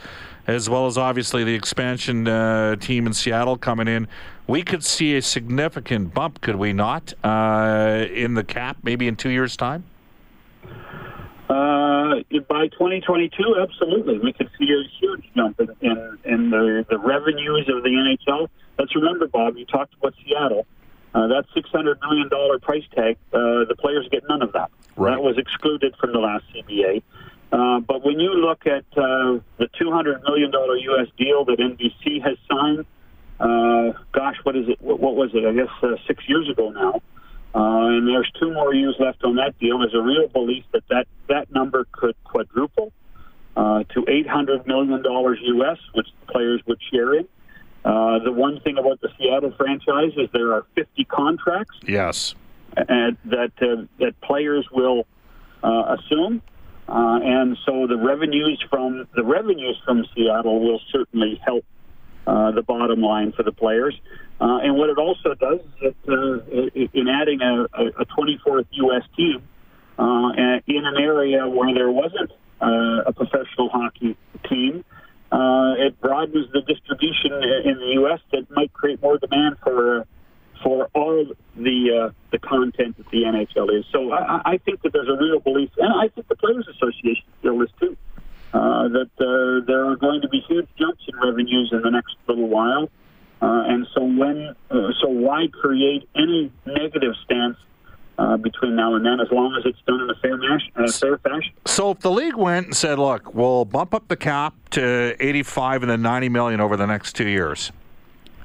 As 0.46 0.68
well 0.68 0.86
as 0.86 0.98
obviously 0.98 1.44
the 1.44 1.54
expansion 1.54 2.26
uh, 2.26 2.76
team 2.76 3.06
in 3.06 3.12
Seattle 3.12 3.56
coming 3.56 3.88
in, 3.88 4.08
we 4.46 4.62
could 4.62 4.84
see 4.84 5.16
a 5.16 5.22
significant 5.22 6.14
bump, 6.14 6.40
could 6.40 6.56
we 6.56 6.72
not, 6.72 7.14
uh, 7.24 8.06
in 8.12 8.34
the 8.34 8.44
cap 8.44 8.76
maybe 8.82 9.06
in 9.06 9.16
two 9.16 9.30
years' 9.30 9.56
time? 9.56 9.84
Uh, 11.48 12.22
by 12.48 12.68
2022, 12.68 13.56
absolutely, 13.60 14.18
we 14.18 14.32
could 14.32 14.50
see 14.58 14.68
a 14.72 14.82
huge 14.98 15.24
jump 15.36 15.60
in, 15.60 15.68
in, 15.80 16.18
in 16.24 16.50
the, 16.50 16.84
the 16.88 16.98
revenues 16.98 17.68
of 17.68 17.82
the 17.82 17.90
NHL. 17.90 18.48
Let's 18.78 18.94
remember, 18.96 19.26
Bob, 19.28 19.56
you 19.56 19.66
talked 19.66 19.94
about 19.94 20.14
Seattle. 20.24 20.66
Uh, 21.14 21.26
that 21.26 21.44
$600 21.54 22.00
million 22.00 22.30
price 22.60 22.84
tag, 22.94 23.18
uh, 23.34 23.64
the 23.68 23.76
players 23.78 24.08
get 24.10 24.22
none 24.30 24.40
of 24.40 24.52
that. 24.52 24.70
Right. 24.96 25.10
That 25.10 25.22
was 25.22 25.36
excluded 25.36 25.94
from 26.00 26.12
the 26.12 26.18
last 26.18 26.44
CBA. 26.54 27.02
Uh, 27.52 27.80
but 27.80 28.02
when 28.04 28.18
you 28.18 28.32
look 28.32 28.66
at 28.66 28.84
uh, 28.96 29.38
the 29.58 29.68
$200 29.80 30.22
million 30.22 30.50
U.S. 30.52 31.08
deal 31.18 31.44
that 31.44 31.58
NBC 31.58 32.22
has 32.22 32.38
signed, 32.50 32.86
uh, 33.38 33.92
gosh, 34.12 34.36
what 34.42 34.56
is 34.56 34.68
it? 34.68 34.80
What, 34.80 35.00
what 35.00 35.14
was 35.16 35.30
it? 35.34 35.44
I 35.44 35.52
guess 35.52 35.68
uh, 35.82 35.96
six 36.06 36.24
years 36.28 36.48
ago 36.48 36.70
now. 36.70 37.02
Uh, 37.54 37.88
and 37.98 38.08
there's 38.08 38.30
two 38.40 38.50
more 38.50 38.72
years 38.74 38.96
left 38.98 39.22
on 39.24 39.36
that 39.36 39.58
deal. 39.58 39.78
There's 39.80 39.94
a 39.94 40.00
real 40.00 40.28
belief 40.28 40.64
that 40.72 40.84
that, 40.88 41.06
that 41.28 41.52
number 41.52 41.86
could 41.92 42.14
quadruple 42.24 42.90
uh, 43.54 43.84
to 43.92 44.00
$800 44.02 44.66
million 44.66 45.02
U.S., 45.04 45.78
which 45.92 46.06
the 46.24 46.32
players 46.32 46.62
would 46.66 46.78
share 46.90 47.14
in. 47.14 47.28
Uh, 47.84 48.20
the 48.20 48.32
one 48.32 48.60
thing 48.60 48.78
about 48.78 49.00
the 49.02 49.10
Seattle 49.18 49.52
franchise 49.58 50.12
is 50.16 50.30
there 50.32 50.54
are 50.54 50.64
50 50.76 51.04
contracts 51.04 51.76
Yes. 51.86 52.34
and 52.76 53.18
that 53.26 53.50
uh, 53.60 53.82
that 53.98 54.18
players 54.22 54.66
will 54.72 55.06
uh, 55.62 55.96
assume, 55.98 56.40
uh, 56.88 57.18
and 57.22 57.56
so 57.64 57.86
the 57.86 57.96
revenues 57.96 58.62
from 58.68 59.06
the 59.14 59.24
revenues 59.24 59.80
from 59.84 60.04
Seattle 60.14 60.60
will 60.60 60.80
certainly 60.90 61.40
help 61.44 61.64
uh, 62.26 62.50
the 62.52 62.62
bottom 62.62 63.00
line 63.00 63.32
for 63.32 63.42
the 63.42 63.52
players. 63.52 63.98
Uh, 64.40 64.58
and 64.62 64.76
what 64.76 64.90
it 64.90 64.98
also 64.98 65.34
does 65.34 65.60
is 65.60 65.94
that 66.06 66.12
uh, 66.12 66.98
in 66.98 67.08
adding 67.08 67.40
a, 67.40 67.64
a 68.00 68.06
24th 68.06 68.66
U.S. 68.70 69.02
team 69.16 69.42
uh, 69.98 70.32
in 70.66 70.84
an 70.84 70.96
area 70.98 71.48
where 71.48 71.72
there 71.74 71.90
wasn't 71.90 72.30
uh, 72.60 73.02
a 73.06 73.12
professional 73.12 73.68
hockey 73.68 74.16
team, 74.48 74.84
it 75.32 76.00
broadens 76.00 76.46
the 76.52 76.60
distribution 76.62 77.32
in 77.64 77.78
the 77.78 77.90
U.S. 77.94 78.20
that 78.32 78.50
might 78.50 78.72
create 78.72 79.00
more 79.02 79.18
demand 79.18 79.56
for 79.62 80.06
for 80.62 80.88
all 80.94 81.26
the 81.56 82.08
uh, 82.08 82.12
the 82.30 82.38
content 82.38 82.96
that 82.96 83.10
the 83.10 83.22
NHL 83.22 83.78
is. 83.78 83.84
So 83.92 84.12
I, 84.12 84.52
I 84.52 84.58
think 84.58 84.82
that 84.82 84.92
there's 84.92 85.08
a 85.08 85.16
real 85.16 85.40
belief, 85.40 85.70
and 85.78 85.92
I 85.92 86.08
think 86.08 86.28
the 86.28 86.36
Players 86.36 86.68
Association 86.68 87.24
feel 87.42 87.58
this 87.58 87.70
too, 87.80 87.96
uh, 88.52 88.88
that 88.88 89.10
uh, 89.18 89.66
there 89.66 89.86
are 89.86 89.96
going 89.96 90.22
to 90.22 90.28
be 90.28 90.40
huge 90.40 90.68
jumps 90.78 91.02
in 91.08 91.18
revenues 91.18 91.70
in 91.72 91.82
the 91.82 91.90
next 91.90 92.16
little 92.26 92.48
while. 92.48 92.88
Uh, 93.40 93.64
and 93.66 93.86
so 93.92 94.04
when 94.04 94.54
uh, 94.70 94.90
so 95.00 95.08
why 95.08 95.48
create 95.48 96.08
any 96.14 96.52
negative 96.64 97.14
stance 97.24 97.56
uh, 98.18 98.36
between 98.36 98.76
now 98.76 98.94
and 98.94 99.04
then, 99.04 99.18
as 99.20 99.26
long 99.32 99.56
as 99.58 99.64
it's 99.66 99.80
done 99.84 100.00
in 100.00 100.10
a 100.10 100.14
fair, 100.14 100.36
mash, 100.36 100.70
uh, 100.76 100.90
fair 100.92 101.18
fashion? 101.18 101.52
So 101.66 101.90
if 101.90 102.00
the 102.00 102.10
league 102.10 102.36
went 102.36 102.66
and 102.66 102.76
said, 102.76 103.00
"Look, 103.00 103.34
we'll 103.34 103.64
bump 103.64 103.94
up 103.94 104.06
the 104.06 104.16
cap 104.16 104.54
to 104.70 105.16
85 105.18 105.82
and 105.82 105.90
then 105.90 106.02
90 106.02 106.28
million 106.28 106.60
over 106.60 106.76
the 106.76 106.86
next 106.86 107.14
two 107.14 107.26
years," 107.26 107.72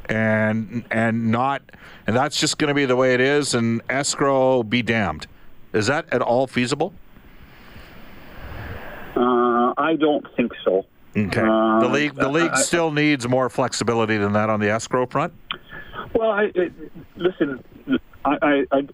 and 0.09 0.83
and 0.91 1.31
not, 1.31 1.61
and 2.05 2.15
that's 2.15 2.39
just 2.39 2.57
going 2.57 2.69
to 2.69 2.73
be 2.73 2.85
the 2.85 2.95
way 2.95 3.13
it 3.13 3.21
is, 3.21 3.53
and 3.53 3.81
escrow 3.89 4.63
be 4.63 4.81
damned, 4.81 5.27
is 5.73 5.87
that 5.87 6.11
at 6.11 6.21
all 6.21 6.47
feasible? 6.47 6.93
Uh, 9.15 9.73
I 9.77 9.95
don't 9.99 10.25
think 10.35 10.51
so. 10.63 10.85
Okay. 11.15 11.41
Uh, 11.41 11.79
the 11.79 11.89
league 11.89 12.15
the 12.15 12.29
league 12.29 12.51
I- 12.51 12.61
still 12.61 12.91
needs 12.91 13.27
more 13.27 13.49
flexibility 13.49 14.17
than 14.17 14.33
that 14.33 14.49
on 14.49 14.59
the 14.59 14.69
escrow 14.69 15.05
front. 15.05 15.33
Well, 16.13 16.31
I, 16.31 16.51
I, 16.55 16.71
listen, 17.15 17.63
I, 18.23 18.37
I, 18.41 18.65
I, 18.71 18.87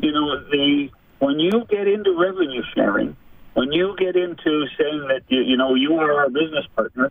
you 0.00 0.12
know, 0.12 0.40
the 0.50 0.88
when 1.18 1.40
you 1.40 1.64
get 1.68 1.88
into 1.88 2.16
revenue 2.16 2.62
sharing, 2.74 3.16
when 3.54 3.72
you 3.72 3.96
get 3.98 4.16
into 4.16 4.66
saying 4.78 5.08
that 5.08 5.22
you, 5.28 5.40
you 5.40 5.56
know 5.56 5.74
you 5.74 5.96
are 5.96 6.12
our 6.14 6.30
business 6.30 6.64
partner, 6.76 7.10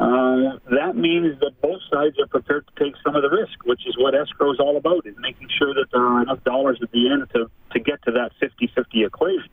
uh, 0.00 0.56
that 0.70 0.96
means 0.96 1.38
that 1.40 1.52
both 1.60 1.80
sides 1.92 2.16
are 2.18 2.26
prepared 2.26 2.66
to 2.66 2.84
take 2.84 2.94
some 3.04 3.16
of 3.16 3.22
the 3.22 3.28
risk, 3.28 3.52
which 3.64 3.86
is 3.86 3.94
what 3.98 4.14
escrow 4.14 4.50
is 4.50 4.58
all 4.58 4.78
about, 4.78 5.04
is 5.04 5.14
making 5.18 5.46
sure 5.58 5.74
that 5.74 5.88
there 5.92 6.00
are 6.00 6.22
enough 6.22 6.42
dollars 6.42 6.78
at 6.82 6.90
the 6.90 7.10
end 7.10 7.28
to 7.34 7.50
to 7.72 7.78
get 7.78 8.02
to 8.04 8.12
that 8.12 8.30
50-50 8.40 9.06
equation. 9.06 9.50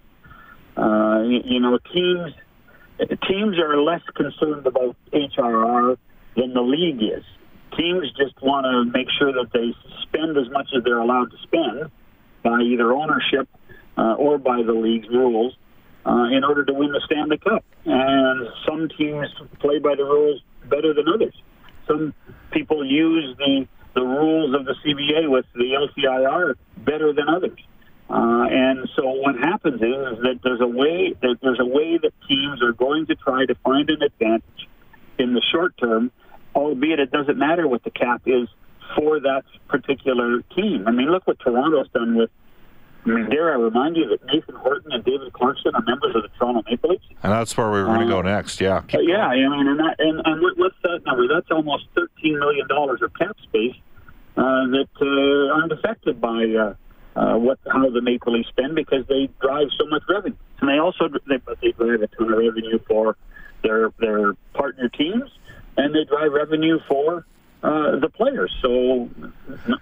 Uh, 0.77 1.23
you, 1.23 1.41
you 1.43 1.59
know, 1.59 1.77
teams 1.93 2.33
teams 3.27 3.59
are 3.59 3.81
less 3.81 4.01
concerned 4.15 4.65
about 4.65 4.95
HRR 5.11 5.97
than 6.37 6.53
the 6.53 6.61
league 6.61 7.03
is. 7.03 7.25
Teams 7.77 8.07
just 8.17 8.41
want 8.41 8.65
to 8.65 8.85
make 8.97 9.07
sure 9.19 9.33
that 9.33 9.51
they 9.51 9.75
spend 10.03 10.37
as 10.37 10.49
much 10.49 10.69
as 10.75 10.81
they're 10.85 10.99
allowed 10.99 11.29
to 11.31 11.37
spend 11.43 11.91
by 12.41 12.61
either 12.61 12.93
ownership 12.93 13.49
uh, 13.97 14.15
or 14.15 14.37
by 14.37 14.63
the 14.63 14.71
league's 14.71 15.09
rules 15.09 15.57
uh, 16.07 16.29
in 16.31 16.43
order 16.43 16.63
to 16.63 16.73
win 16.73 16.91
the 16.91 17.01
Stanley 17.05 17.37
Cup. 17.37 17.65
And 17.85 18.47
some 18.65 18.89
teams 18.97 19.27
play 19.59 19.79
by 19.79 19.95
the 19.95 20.03
rules 20.03 20.41
better 20.69 20.93
than 20.93 21.07
others. 21.07 21.35
Some 21.87 22.13
people 22.51 22.85
use 22.85 23.35
the 23.37 23.67
the 23.93 24.03
rules 24.03 24.53
of 24.53 24.65
the 24.65 24.75
CBA 24.85 25.27
with 25.27 25.45
the 25.55 25.73
LTIR 25.73 26.53
better 26.85 27.13
than 27.13 27.27
others. 27.27 27.59
Uh, 28.09 28.45
and 28.47 28.87
so 28.95 29.09
what 29.09 29.35
happens 29.35 29.81
is, 29.81 30.17
is 30.17 30.21
that 30.21 30.39
there's 30.43 30.61
a 30.61 30.67
way 30.67 31.15
that 31.19 31.37
there's 31.41 31.59
a 31.59 31.65
way 31.65 31.97
that 31.97 32.11
teams 32.27 32.61
are 32.61 32.73
going 32.73 33.07
to 33.07 33.15
try 33.15 33.45
to 33.45 33.55
find 33.55 33.89
an 33.89 34.03
advantage 34.03 34.69
in 35.17 35.33
the 35.33 35.41
short 35.51 35.75
term, 35.77 36.11
albeit 36.55 36.99
it 36.99 37.11
doesn't 37.11 37.39
matter 37.39 37.67
what 37.67 37.83
the 37.83 37.89
cap 37.89 38.21
is 38.27 38.47
for 38.95 39.19
that 39.19 39.43
particular 39.67 40.41
team. 40.55 40.87
I 40.87 40.91
mean, 40.91 41.09
look 41.09 41.25
what 41.25 41.39
Toronto's 41.39 41.89
done 41.89 42.15
with. 42.15 42.29
I 43.07 43.09
mean, 43.09 43.29
dare 43.29 43.53
I 43.53 43.55
remind 43.55 43.95
you 43.95 44.07
that 44.09 44.25
Nathan 44.25 44.55
Horton 44.55 44.91
and 44.91 45.03
David 45.03 45.31
Clarkson 45.31 45.73
are 45.73 45.81
members 45.83 46.13
of 46.13 46.23
the 46.23 46.29
Toronto 46.37 46.61
Maple 46.69 46.89
Leafs? 46.89 47.05
And 47.23 47.31
that's 47.31 47.55
where 47.55 47.71
we 47.71 47.79
were 47.79 47.85
going 47.85 48.01
to 48.01 48.07
go 48.07 48.21
next. 48.21 48.59
Yeah. 48.59 48.83
Uh, 48.93 48.99
yeah, 48.99 49.27
I 49.27 49.35
mean, 49.35 49.67
and, 49.67 49.79
that, 49.79 49.95
and, 49.99 50.21
and 50.25 50.41
what's 50.57 50.75
that 50.83 51.05
number? 51.05 51.27
That's 51.27 51.49
almost 51.49 51.85
thirteen 51.95 52.37
million 52.37 52.67
dollars 52.67 53.01
of 53.01 53.13
cap 53.13 53.37
space 53.43 53.75
uh, 54.35 54.67
that 54.67 54.89
uh, 55.01 55.55
aren't 55.55 55.71
affected 55.71 56.19
by 56.19 56.43
uh, 56.45 56.73
uh, 57.17 57.37
what 57.37 57.59
how 57.71 57.89
the 57.89 58.01
Maple 58.01 58.33
Leafs 58.33 58.49
spend 58.49 58.75
because 58.75 59.07
they 59.07 59.29
drive 59.41 59.67
so 59.77 59.85
much 59.87 60.03
revenue, 60.09 60.35
and 60.59 60.69
they 60.69 60.77
also 60.77 61.07
they, 61.27 61.37
they 61.61 61.71
drive 61.71 62.01
a 62.01 62.07
ton 62.07 62.33
of 62.33 62.39
revenue 62.39 62.79
for 62.87 63.15
their 63.63 63.91
their 63.99 64.33
partner 64.53 64.89
teams, 64.89 65.31
and 65.77 65.95
they 65.95 66.03
drive 66.03 66.33
revenue 66.33 66.79
for 66.87 67.25
uh, 67.63 67.97
the 67.99 68.09
players. 68.09 68.53
So, 68.61 69.09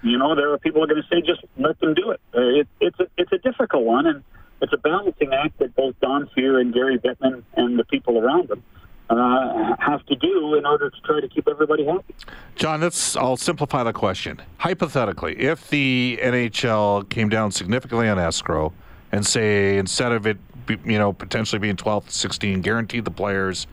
you 0.02 0.18
know, 0.18 0.36
there 0.36 0.54
are 0.54 0.58
people 0.58 0.80
who 0.80 0.86
are 0.86 0.88
going 0.88 1.04
to 1.04 1.08
say, 1.10 1.22
just 1.22 1.42
let 1.58 1.80
them 1.80 1.94
do 1.94 2.12
it. 2.12 2.22
Uh, 2.34 2.42
it 2.42 2.68
it's 2.80 2.96
it's 3.00 3.00
a 3.02 3.05
difficult 3.46 3.84
one, 3.84 4.08
and 4.08 4.24
it's 4.62 4.74
a 4.74 4.78
balancing 4.78 5.34
act 5.34 5.60
that 5.60 5.76
both 5.76 5.96
Don 6.02 6.30
Fehr 6.36 6.60
and 6.60 6.74
Gary 6.74 6.98
Bettman 6.98 7.44
and 7.56 7.80
the 7.80 7.86
people 7.86 8.18
around 8.18 8.50
them 8.50 8.64
uh, 9.10 9.76
have 9.80 10.06
to 10.08 10.16
do 10.16 10.56
in 10.56 10.66
order 10.66 10.90
to 10.90 11.02
try 11.02 11.22
to 11.22 11.28
keep 11.28 11.48
everybody 11.48 11.86
happy. 11.86 12.16
John, 12.56 12.82
let's. 12.82 13.16
I'll 13.16 13.38
simplify 13.38 13.84
the 13.84 13.94
question. 13.94 14.42
Hypothetically, 14.58 15.40
if 15.40 15.70
the 15.70 16.20
NHL 16.22 17.08
came 17.10 17.30
down 17.30 17.52
significantly 17.52 18.10
on 18.10 18.18
escrow, 18.18 18.74
and 19.12 19.26
say 19.26 19.78
instead 19.78 20.12
of 20.12 20.26
it, 20.26 20.38
you 20.68 20.98
know, 20.98 21.14
potentially 21.14 21.60
being 21.60 21.76
12 21.76 22.08
to 22.08 22.12
16, 22.12 22.62
guaranteed 22.62 23.06
the 23.06 23.12
players, 23.12 23.68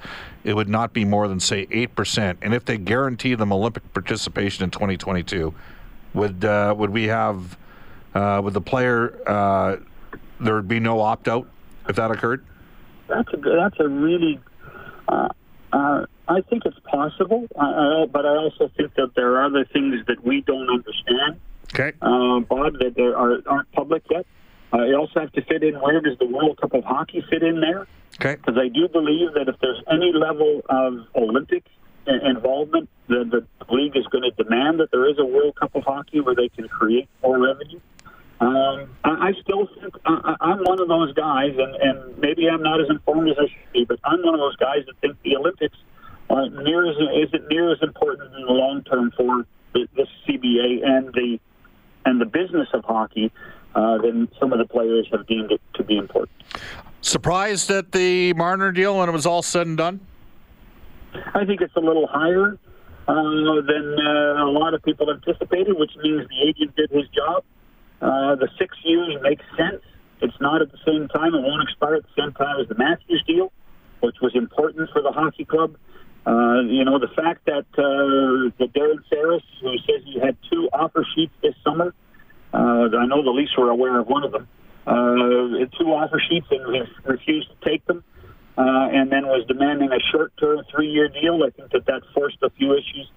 it 0.44 0.54
would 0.54 0.68
not 0.68 0.92
be 0.92 1.04
more 1.04 1.26
than 1.26 1.40
say 1.40 1.66
eight 1.70 1.94
percent. 1.96 2.38
And 2.42 2.52
if 2.52 2.66
they 2.66 2.76
guarantee 2.76 3.34
them 3.34 3.52
Olympic 3.52 3.90
participation 3.94 4.64
in 4.64 4.70
2022, 4.70 5.54
would 6.14 6.44
uh, 6.44 6.74
would 6.76 6.90
we 6.90 7.04
have 7.04 7.56
uh, 8.14 8.40
would 8.42 8.54
the 8.54 8.60
player 8.60 9.18
uh, 9.28 9.76
there 10.40 10.54
would 10.54 10.68
be 10.68 10.80
no 10.80 11.00
opt 11.00 11.28
out 11.28 11.48
if 11.88 11.96
that 11.96 12.10
occurred? 12.10 12.44
That's 13.08 13.28
a 13.32 13.36
good- 13.36 13.58
that's 13.58 13.78
a 13.80 13.88
really. 13.88 14.40
Uh, 15.08 15.28
uh, 15.72 16.06
I 16.28 16.40
think 16.42 16.64
it's 16.64 16.78
possible, 16.84 17.46
uh, 17.56 18.06
but 18.06 18.24
I 18.24 18.36
also 18.36 18.70
think 18.76 18.94
that 18.94 19.14
there 19.16 19.32
are 19.36 19.44
other 19.44 19.64
things 19.64 20.04
that 20.06 20.24
we 20.24 20.40
don't 20.42 20.68
understand, 20.70 21.40
Okay. 21.74 21.92
uh, 22.00 22.40
Bob, 22.40 22.74
that 22.78 22.94
there 22.94 23.16
are, 23.16 23.38
aren't 23.46 23.70
public 23.72 24.02
yet. 24.10 24.24
Uh, 24.72 24.84
you 24.84 24.94
also 24.96 25.20
have 25.20 25.32
to 25.32 25.42
fit 25.42 25.62
in 25.62 25.74
where 25.80 26.00
does 26.00 26.16
the 26.18 26.26
World 26.26 26.58
Cup 26.60 26.74
of 26.74 26.84
Hockey 26.84 27.22
fit 27.28 27.42
in 27.42 27.60
there? 27.60 27.86
Okay. 28.20 28.36
Because 28.36 28.56
I 28.58 28.68
do 28.68 28.88
believe 28.88 29.32
that 29.34 29.48
if 29.48 29.56
there's 29.60 29.82
any 29.90 30.12
level 30.12 30.62
of 30.68 31.06
Olympic 31.16 31.64
involvement, 32.06 32.88
the, 33.08 33.24
the 33.24 33.74
league 33.74 33.96
is 33.96 34.06
going 34.06 34.24
to 34.24 34.42
demand 34.42 34.80
that 34.80 34.90
there 34.92 35.08
is 35.08 35.18
a 35.18 35.24
World 35.24 35.56
Cup 35.56 35.74
of 35.74 35.82
Hockey 35.84 36.20
where 36.20 36.34
they 36.34 36.48
can 36.48 36.68
create 36.68 37.08
more 37.22 37.38
revenue. 37.38 37.80
Um, 38.42 38.90
I, 39.04 39.28
I 39.28 39.32
still 39.40 39.68
think 39.80 39.94
I, 40.04 40.34
I'm 40.40 40.58
one 40.64 40.80
of 40.80 40.88
those 40.88 41.14
guys, 41.14 41.52
and, 41.56 41.76
and 41.76 42.18
maybe 42.18 42.48
I'm 42.48 42.62
not 42.62 42.80
as 42.80 42.88
informed 42.90 43.30
as 43.30 43.36
I 43.38 43.46
should 43.46 43.72
be, 43.72 43.84
but 43.84 44.00
I'm 44.02 44.20
one 44.24 44.34
of 44.34 44.40
those 44.40 44.56
guys 44.56 44.84
that 44.86 44.98
think 45.00 45.16
the 45.22 45.36
Olympics 45.36 45.76
aren't 46.28 46.56
near 46.64 46.90
as 46.90 46.96
isn't 46.96 47.48
near 47.48 47.72
as 47.72 47.78
important 47.82 48.34
in 48.34 48.44
the 48.44 48.52
long 48.52 48.82
term 48.82 49.12
for 49.16 49.46
the, 49.74 49.86
the 49.94 50.06
CBA 50.26 50.84
and 50.84 51.14
the 51.14 51.38
and 52.04 52.20
the 52.20 52.24
business 52.26 52.66
of 52.74 52.84
hockey 52.84 53.30
uh, 53.76 53.98
than 53.98 54.28
some 54.40 54.52
of 54.52 54.58
the 54.58 54.66
players 54.66 55.06
have 55.12 55.24
deemed 55.28 55.52
it 55.52 55.60
to 55.74 55.84
be 55.84 55.96
important. 55.96 56.36
Surprised 57.00 57.70
at 57.70 57.92
the 57.92 58.32
Marner 58.32 58.72
deal 58.72 58.98
when 58.98 59.08
it 59.08 59.12
was 59.12 59.24
all 59.24 59.42
said 59.42 59.68
and 59.68 59.76
done? 59.76 60.00
I 61.32 61.44
think 61.44 61.60
it's 61.60 61.76
a 61.76 61.80
little 61.80 62.08
higher 62.08 62.58
uh, 63.06 63.14
than 63.14 63.96
uh, 64.04 64.44
a 64.44 64.50
lot 64.50 64.74
of 64.74 64.82
people 64.82 65.12
anticipated, 65.12 65.78
which 65.78 65.92
means 66.02 66.26
the 66.28 66.48
agent 66.48 66.74
did 66.74 66.90
his 66.90 67.06
job. 67.10 67.44
Uh, 68.02 68.34
the 68.34 68.48
six 68.58 68.76
years 68.84 69.16
makes 69.22 69.44
sense. 69.56 69.80
It's 70.20 70.40
not 70.40 70.60
at 70.60 70.72
the 70.72 70.78
same 70.84 71.06
time. 71.08 71.34
It 71.34 71.42
won't 71.42 71.62
expire 71.62 71.94
at 71.94 72.02
the 72.02 72.22
same 72.22 72.32
time 72.32 72.60
as 72.60 72.68
the 72.68 72.74
Matthews 72.74 73.22
deal, 73.26 73.52
which 74.00 74.16
was 74.20 74.34
important 74.34 74.90
for 74.92 75.02
the 75.02 75.12
hockey 75.12 75.44
club. 75.44 75.76
Uh, 76.26 76.62
you 76.66 76.84
know, 76.84 76.98
the 76.98 77.10
fact 77.14 77.46
that 77.46 77.66
uh, 77.78 78.50
the 78.58 78.66
Darren 78.74 79.02
Ferris, 79.08 79.42
who 79.60 79.76
says 79.78 80.02
he 80.04 80.18
had 80.18 80.36
two 80.50 80.68
offer 80.72 81.06
sheets 81.14 81.32
this 81.42 81.54
summer, 81.64 81.94
uh, 82.52 82.90
I 82.98 83.06
know 83.06 83.22
the 83.22 83.30
Leafs 83.30 83.56
were 83.56 83.70
aware 83.70 83.98
of 83.98 84.06
one 84.06 84.24
of 84.24 84.32
them, 84.32 84.48
uh, 84.86 85.66
two 85.78 85.90
offer 85.94 86.20
sheets 86.28 86.46
and 86.50 86.88
refused 87.04 87.48
to 87.50 87.68
take 87.68 87.84
them, 87.86 88.04
uh, 88.58 88.88
and 88.92 89.10
then 89.10 89.26
was 89.26 89.44
demanding 89.46 89.90
a 89.90 89.98
short-term 90.12 90.60
three-year 90.70 91.08
deal. 91.08 91.42
I 91.42 91.50
think 91.50 91.70
that 91.72 91.86
that 91.86 92.02
forced 92.14 92.38
a 92.42 92.50
few 92.50 92.74
issues. 92.74 93.10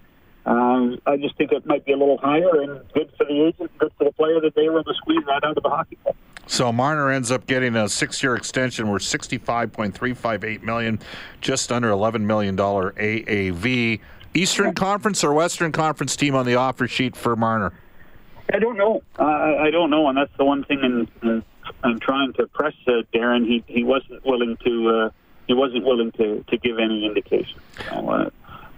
Um, 0.45 0.99
I 1.07 1.17
just 1.17 1.35
think 1.37 1.51
it 1.51 1.65
might 1.65 1.85
be 1.85 1.93
a 1.93 1.97
little 1.97 2.17
higher, 2.17 2.61
and 2.61 2.81
good 2.93 3.11
for 3.17 3.25
the 3.25 3.47
agent, 3.47 3.71
good 3.79 3.91
for 3.97 4.03
the 4.03 4.11
player 4.11 4.39
that 4.41 4.53
they 4.55 4.69
were 4.69 4.79
able 4.81 4.93
to 4.93 4.93
squeeze 4.93 5.25
that 5.25 5.43
out 5.43 5.57
of 5.57 5.63
the 5.63 5.69
hockey 5.69 5.97
club. 6.03 6.15
So 6.47 6.71
Marner 6.71 7.09
ends 7.09 7.31
up 7.31 7.47
getting 7.47 7.75
a 7.75 7.89
six-year 7.89 8.35
extension 8.35 8.87
worth 8.87 9.01
sixty-five 9.01 9.73
point 9.73 9.95
three 9.95 10.13
five 10.13 10.43
eight 10.43 10.61
million, 10.63 10.99
just 11.41 11.71
under 11.71 11.89
eleven 11.89 12.27
million 12.27 12.55
dollar 12.55 12.91
AAV. 12.91 13.99
Eastern 14.35 14.75
Conference 14.75 15.23
or 15.23 15.33
Western 15.33 15.71
Conference 15.71 16.15
team 16.15 16.35
on 16.35 16.45
the 16.45 16.55
offer 16.55 16.87
sheet 16.87 17.15
for 17.15 17.35
Marner? 17.35 17.73
I 18.53 18.59
don't 18.59 18.77
know. 18.77 19.01
Uh, 19.17 19.23
I 19.23 19.71
don't 19.71 19.89
know, 19.89 20.07
and 20.07 20.17
that's 20.17 20.35
the 20.37 20.45
one 20.45 20.63
thing. 20.65 20.81
In, 20.83 21.07
in, 21.27 21.43
I'm 21.83 21.99
trying 21.99 22.33
to 22.33 22.45
press 22.47 22.75
uh, 22.85 23.01
Darren. 23.13 23.45
He 23.47 23.63
he 23.65 23.83
wasn't 23.83 24.23
willing 24.23 24.57
to. 24.63 24.89
Uh, 24.89 25.09
he 25.47 25.53
wasn't 25.53 25.85
willing 25.85 26.11
to 26.13 26.43
to 26.47 26.57
give 26.57 26.77
any 26.77 27.05
indication. 27.05 27.59
So, 27.89 28.31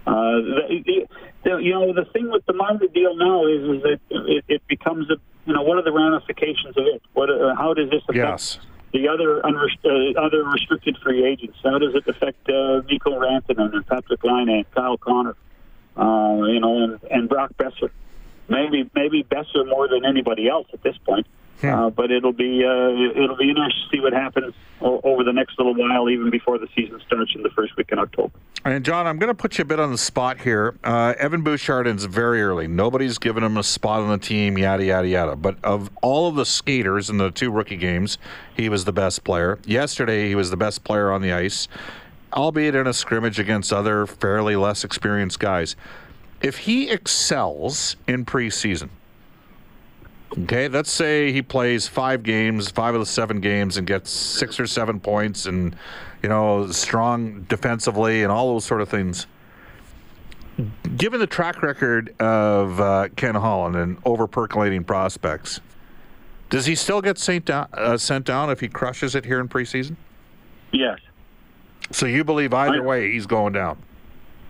uh, 0.08 0.10
uh, 0.10 0.40
the, 0.40 1.06
the, 1.44 1.56
you 1.62 1.72
know, 1.72 1.92
the 1.92 2.04
thing 2.12 2.30
with 2.30 2.44
the 2.46 2.52
Marner 2.52 2.86
deal 2.92 3.14
now 3.16 3.46
is, 3.46 3.62
is 3.76 3.82
that 3.82 4.00
it, 4.10 4.44
it 4.48 4.62
becomes 4.68 5.10
a, 5.10 5.16
you 5.46 5.52
know, 5.54 5.62
what 5.62 5.76
are 5.78 5.82
the 5.82 5.92
ramifications 5.92 6.76
of 6.76 6.84
it? 6.86 7.02
What, 7.14 7.30
uh, 7.30 7.54
how 7.56 7.74
does 7.74 7.90
this 7.90 8.02
affect 8.08 8.16
Yes. 8.16 8.58
the 8.92 9.08
other 9.08 9.40
unrest- 9.40 9.84
uh, 9.84 10.20
other 10.20 10.44
restricted 10.44 10.96
free 10.98 11.24
agents? 11.24 11.58
How 11.62 11.78
does 11.78 11.94
it 11.94 12.06
affect 12.08 12.48
uh, 12.48 12.82
Mikko 12.88 13.18
Rantanen 13.18 13.74
and 13.74 13.86
Patrick 13.86 14.22
Laine 14.24 14.48
and 14.48 14.70
Kyle 14.72 14.96
Connor, 14.98 15.36
uh, 15.96 16.42
you 16.46 16.60
know, 16.60 16.84
and, 16.84 16.98
and 17.10 17.28
Brock 17.28 17.52
Boeser? 17.58 17.90
Maybe 18.48 18.88
maybe 18.94 19.24
Boeser 19.24 19.68
more 19.68 19.88
than 19.88 20.06
anybody 20.06 20.48
else 20.48 20.68
at 20.72 20.82
this 20.82 20.96
point. 21.04 21.26
Uh, 21.62 21.90
but 21.90 22.10
it'll 22.10 22.32
be 22.32 22.64
uh, 22.64 23.20
it'll 23.20 23.36
be 23.36 23.48
interesting 23.50 23.88
to 23.90 23.96
see 23.96 24.00
what 24.00 24.12
happens 24.12 24.54
o- 24.80 25.00
over 25.02 25.24
the 25.24 25.32
next 25.32 25.58
little 25.58 25.74
while, 25.74 26.08
even 26.08 26.30
before 26.30 26.56
the 26.58 26.68
season 26.76 27.00
starts 27.06 27.32
in 27.34 27.42
the 27.42 27.50
first 27.50 27.76
week 27.76 27.88
in 27.90 27.98
October. 27.98 28.32
And 28.64 28.84
John, 28.84 29.06
I'm 29.06 29.18
going 29.18 29.28
to 29.28 29.34
put 29.34 29.58
you 29.58 29.62
a 29.62 29.64
bit 29.64 29.80
on 29.80 29.90
the 29.90 29.98
spot 29.98 30.40
here. 30.40 30.76
Uh, 30.84 31.14
Evan 31.18 31.42
Bouchardin's 31.42 32.04
very 32.04 32.42
early. 32.42 32.68
Nobody's 32.68 33.18
given 33.18 33.42
him 33.42 33.56
a 33.56 33.62
spot 33.64 34.00
on 34.00 34.08
the 34.08 34.18
team, 34.18 34.56
yada 34.56 34.84
yada 34.84 35.08
yada. 35.08 35.36
But 35.36 35.56
of 35.64 35.90
all 36.02 36.28
of 36.28 36.36
the 36.36 36.44
skaters 36.46 37.10
in 37.10 37.18
the 37.18 37.30
two 37.30 37.50
rookie 37.50 37.76
games, 37.76 38.18
he 38.56 38.68
was 38.68 38.84
the 38.84 38.92
best 38.92 39.24
player. 39.24 39.58
Yesterday, 39.64 40.28
he 40.28 40.34
was 40.34 40.50
the 40.50 40.56
best 40.56 40.84
player 40.84 41.10
on 41.10 41.22
the 41.22 41.32
ice, 41.32 41.66
albeit 42.32 42.74
in 42.74 42.86
a 42.86 42.92
scrimmage 42.92 43.38
against 43.40 43.72
other 43.72 44.06
fairly 44.06 44.54
less 44.54 44.84
experienced 44.84 45.40
guys. 45.40 45.74
If 46.40 46.58
he 46.58 46.88
excels 46.90 47.96
in 48.06 48.24
preseason, 48.24 48.90
Okay, 50.36 50.68
let's 50.68 50.90
say 50.92 51.32
he 51.32 51.40
plays 51.40 51.88
five 51.88 52.22
games, 52.22 52.70
five 52.70 52.94
of 52.94 53.00
the 53.00 53.06
seven 53.06 53.40
games, 53.40 53.76
and 53.78 53.86
gets 53.86 54.10
six 54.10 54.60
or 54.60 54.66
seven 54.66 55.00
points, 55.00 55.46
and 55.46 55.74
you 56.22 56.28
know, 56.28 56.70
strong 56.70 57.42
defensively, 57.48 58.22
and 58.22 58.30
all 58.30 58.52
those 58.52 58.64
sort 58.64 58.80
of 58.82 58.88
things. 58.88 59.26
Given 60.96 61.20
the 61.20 61.26
track 61.26 61.62
record 61.62 62.14
of 62.20 62.80
uh, 62.80 63.08
Ken 63.16 63.36
Holland 63.36 63.76
and 63.76 63.96
over 64.04 64.26
percolating 64.26 64.84
prospects, 64.84 65.60
does 66.50 66.66
he 66.66 66.74
still 66.74 67.00
get 67.00 67.16
sent 67.16 67.46
down, 67.46 67.68
uh, 67.72 67.96
sent 67.96 68.24
down 68.26 68.50
if 68.50 68.60
he 68.60 68.68
crushes 68.68 69.14
it 69.14 69.24
here 69.24 69.40
in 69.40 69.48
preseason? 69.48 69.96
Yes. 70.72 70.98
So 71.90 72.06
you 72.06 72.22
believe 72.24 72.52
either 72.52 72.82
I- 72.82 72.86
way 72.86 73.12
he's 73.12 73.26
going 73.26 73.54
down? 73.54 73.78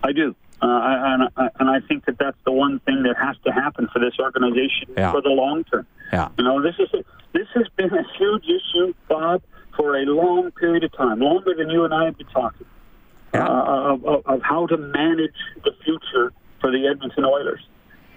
I 0.03 0.11
do. 0.11 0.35
Uh, 0.61 0.65
and, 0.81 1.23
I, 1.37 1.49
and 1.59 1.69
I 1.69 1.79
think 1.87 2.05
that 2.05 2.17
that's 2.19 2.37
the 2.45 2.51
one 2.51 2.79
thing 2.81 3.03
that 3.03 3.15
has 3.17 3.37
to 3.45 3.51
happen 3.51 3.87
for 3.93 3.99
this 3.99 4.13
organization 4.19 4.89
Yeah. 4.97 5.11
for 5.11 5.21
the 5.21 5.29
long 5.29 5.63
term. 5.65 5.87
Yeah. 6.11 6.29
You 6.37 6.43
know, 6.43 6.61
this 6.61 6.75
is 6.79 6.89
a, 6.93 7.03
this 7.33 7.47
has 7.55 7.67
been 7.77 7.93
a 7.93 8.03
huge 8.17 8.43
issue, 8.45 8.93
Bob, 9.07 9.41
for 9.77 9.95
a 9.97 10.03
long 10.05 10.51
period 10.51 10.83
of 10.83 10.91
time, 10.97 11.19
longer 11.19 11.53
than 11.57 11.69
you 11.69 11.85
and 11.85 11.93
I 11.93 12.05
have 12.05 12.17
been 12.17 12.27
talking, 12.27 12.67
Yeah. 13.33 13.47
uh, 13.47 13.93
of, 13.93 14.05
of, 14.05 14.25
of 14.25 14.41
how 14.41 14.67
to 14.67 14.77
manage 14.77 15.39
the 15.63 15.71
future 15.85 16.33
for 16.59 16.71
the 16.71 16.87
Edmonton 16.87 17.23
Oilers. 17.25 17.61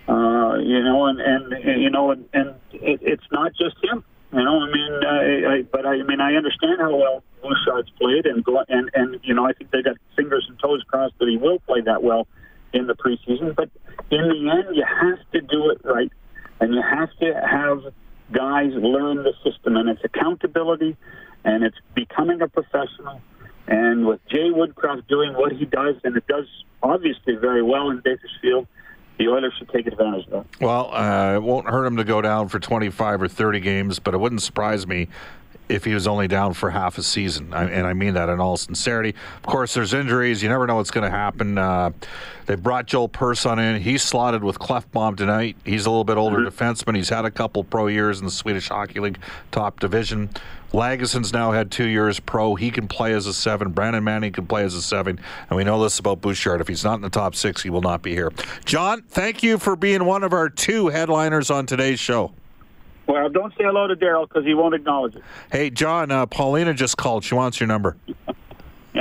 Uh, 0.08 0.56
you 0.58 0.82
know, 0.82 1.06
and, 1.06 1.20
and 1.20 1.80
you 1.80 1.90
know, 1.90 2.10
and, 2.10 2.24
and 2.32 2.48
it, 2.72 2.98
it's 3.02 3.22
not 3.30 3.52
just 3.54 3.76
him. 3.84 4.02
You 4.32 4.42
know, 4.42 4.60
I 4.60 4.66
mean, 4.66 4.92
uh, 5.04 5.50
I, 5.50 5.62
but 5.70 5.84
I 5.84 6.02
mean, 6.02 6.20
I 6.20 6.34
understand 6.34 6.80
how 6.80 6.96
well 6.96 7.22
Bouchard's 7.42 7.90
played, 8.00 8.24
and 8.24 8.42
and 8.68 8.90
and 8.94 9.20
you 9.22 9.34
know, 9.34 9.44
I 9.44 9.52
think 9.52 9.70
they 9.70 9.82
got 9.82 9.96
fingers 10.16 10.46
and 10.48 10.58
toes 10.58 10.82
crossed 10.88 11.18
that 11.18 11.28
he 11.28 11.36
will 11.36 11.58
play 11.60 11.82
that 11.82 12.02
well 12.02 12.26
in 12.72 12.86
the 12.86 12.94
preseason. 12.94 13.54
But 13.54 13.68
in 14.10 14.28
the 14.28 14.50
end, 14.50 14.74
you 14.74 14.84
have 14.84 15.18
to 15.32 15.40
do 15.42 15.70
it 15.70 15.82
right, 15.84 16.10
and 16.60 16.74
you 16.74 16.80
have 16.80 17.10
to 17.20 17.34
have 17.46 17.92
guys 18.32 18.72
learn 18.72 19.18
the 19.18 19.34
system, 19.44 19.76
and 19.76 19.90
it's 19.90 20.02
accountability, 20.02 20.96
and 21.44 21.62
it's 21.62 21.76
becoming 21.94 22.40
a 22.40 22.48
professional. 22.48 23.20
And 23.68 24.06
with 24.06 24.20
Jay 24.30 24.48
Woodcroft 24.50 25.08
doing 25.08 25.34
what 25.34 25.52
he 25.52 25.66
does, 25.66 25.96
and 26.04 26.16
it 26.16 26.26
does 26.26 26.46
obviously 26.82 27.36
very 27.36 27.62
well 27.62 27.90
in 27.90 28.00
Bakersfield, 28.00 28.66
the 29.18 29.28
Oilers 29.28 29.52
should 29.58 29.68
take 29.68 29.86
advantage 29.86 30.26
of 30.26 30.30
that. 30.30 30.60
Well, 30.60 30.92
uh, 30.92 31.34
it 31.36 31.42
won't 31.42 31.68
hurt 31.68 31.84
them 31.84 31.96
to 31.96 32.04
go 32.04 32.20
down 32.20 32.48
for 32.48 32.58
25 32.58 33.22
or 33.22 33.28
30 33.28 33.60
games, 33.60 33.98
but 33.98 34.14
it 34.14 34.18
wouldn't 34.18 34.42
surprise 34.42 34.86
me 34.86 35.08
if 35.72 35.84
he 35.84 35.94
was 35.94 36.06
only 36.06 36.28
down 36.28 36.52
for 36.52 36.70
half 36.70 36.98
a 36.98 37.02
season. 37.02 37.52
I, 37.54 37.64
and 37.64 37.86
I 37.86 37.94
mean 37.94 38.14
that 38.14 38.28
in 38.28 38.40
all 38.40 38.56
sincerity. 38.56 39.14
Of 39.36 39.42
course, 39.44 39.74
there's 39.74 39.94
injuries. 39.94 40.42
You 40.42 40.48
never 40.48 40.66
know 40.66 40.76
what's 40.76 40.90
going 40.90 41.10
to 41.10 41.16
happen. 41.16 41.56
Uh, 41.56 41.90
they 42.46 42.56
brought 42.56 42.86
Joel 42.86 43.08
Persson 43.08 43.58
in. 43.58 43.80
He's 43.80 44.02
slotted 44.02 44.44
with 44.44 44.58
Klefbom 44.58 45.16
tonight. 45.16 45.56
He's 45.64 45.86
a 45.86 45.90
little 45.90 46.04
bit 46.04 46.16
older 46.16 46.38
defenseman. 46.38 46.96
He's 46.96 47.08
had 47.08 47.24
a 47.24 47.30
couple 47.30 47.64
pro 47.64 47.86
years 47.86 48.18
in 48.18 48.26
the 48.26 48.30
Swedish 48.30 48.68
Hockey 48.68 49.00
League 49.00 49.18
top 49.50 49.80
division. 49.80 50.28
Lagesson's 50.72 51.32
now 51.32 51.52
had 51.52 51.70
two 51.70 51.86
years 51.86 52.18
pro. 52.18 52.54
He 52.54 52.70
can 52.70 52.88
play 52.88 53.12
as 53.12 53.26
a 53.26 53.34
seven. 53.34 53.72
Brandon 53.72 54.02
Manning 54.02 54.32
can 54.32 54.46
play 54.46 54.64
as 54.64 54.74
a 54.74 54.82
seven. 54.82 55.20
And 55.50 55.56
we 55.56 55.64
know 55.64 55.82
this 55.82 55.98
about 55.98 56.20
Bouchard. 56.20 56.60
If 56.60 56.68
he's 56.68 56.84
not 56.84 56.94
in 56.94 57.02
the 57.02 57.10
top 57.10 57.34
six, 57.34 57.62
he 57.62 57.70
will 57.70 57.82
not 57.82 58.02
be 58.02 58.12
here. 58.12 58.32
John, 58.64 59.02
thank 59.02 59.42
you 59.42 59.58
for 59.58 59.76
being 59.76 60.04
one 60.04 60.22
of 60.24 60.32
our 60.32 60.48
two 60.48 60.88
headliners 60.88 61.50
on 61.50 61.66
today's 61.66 62.00
show. 62.00 62.32
Well, 63.06 63.28
don't 63.28 63.50
say 63.52 63.64
hello 63.64 63.86
to 63.86 63.96
Daryl 63.96 64.28
because 64.28 64.44
he 64.44 64.54
won't 64.54 64.74
acknowledge 64.74 65.16
it. 65.16 65.22
Hey, 65.50 65.70
John, 65.70 66.10
uh, 66.10 66.26
Paulina 66.26 66.72
just 66.74 66.96
called. 66.96 67.24
She 67.24 67.34
wants 67.34 67.60
your 67.60 67.66
number. 67.66 67.96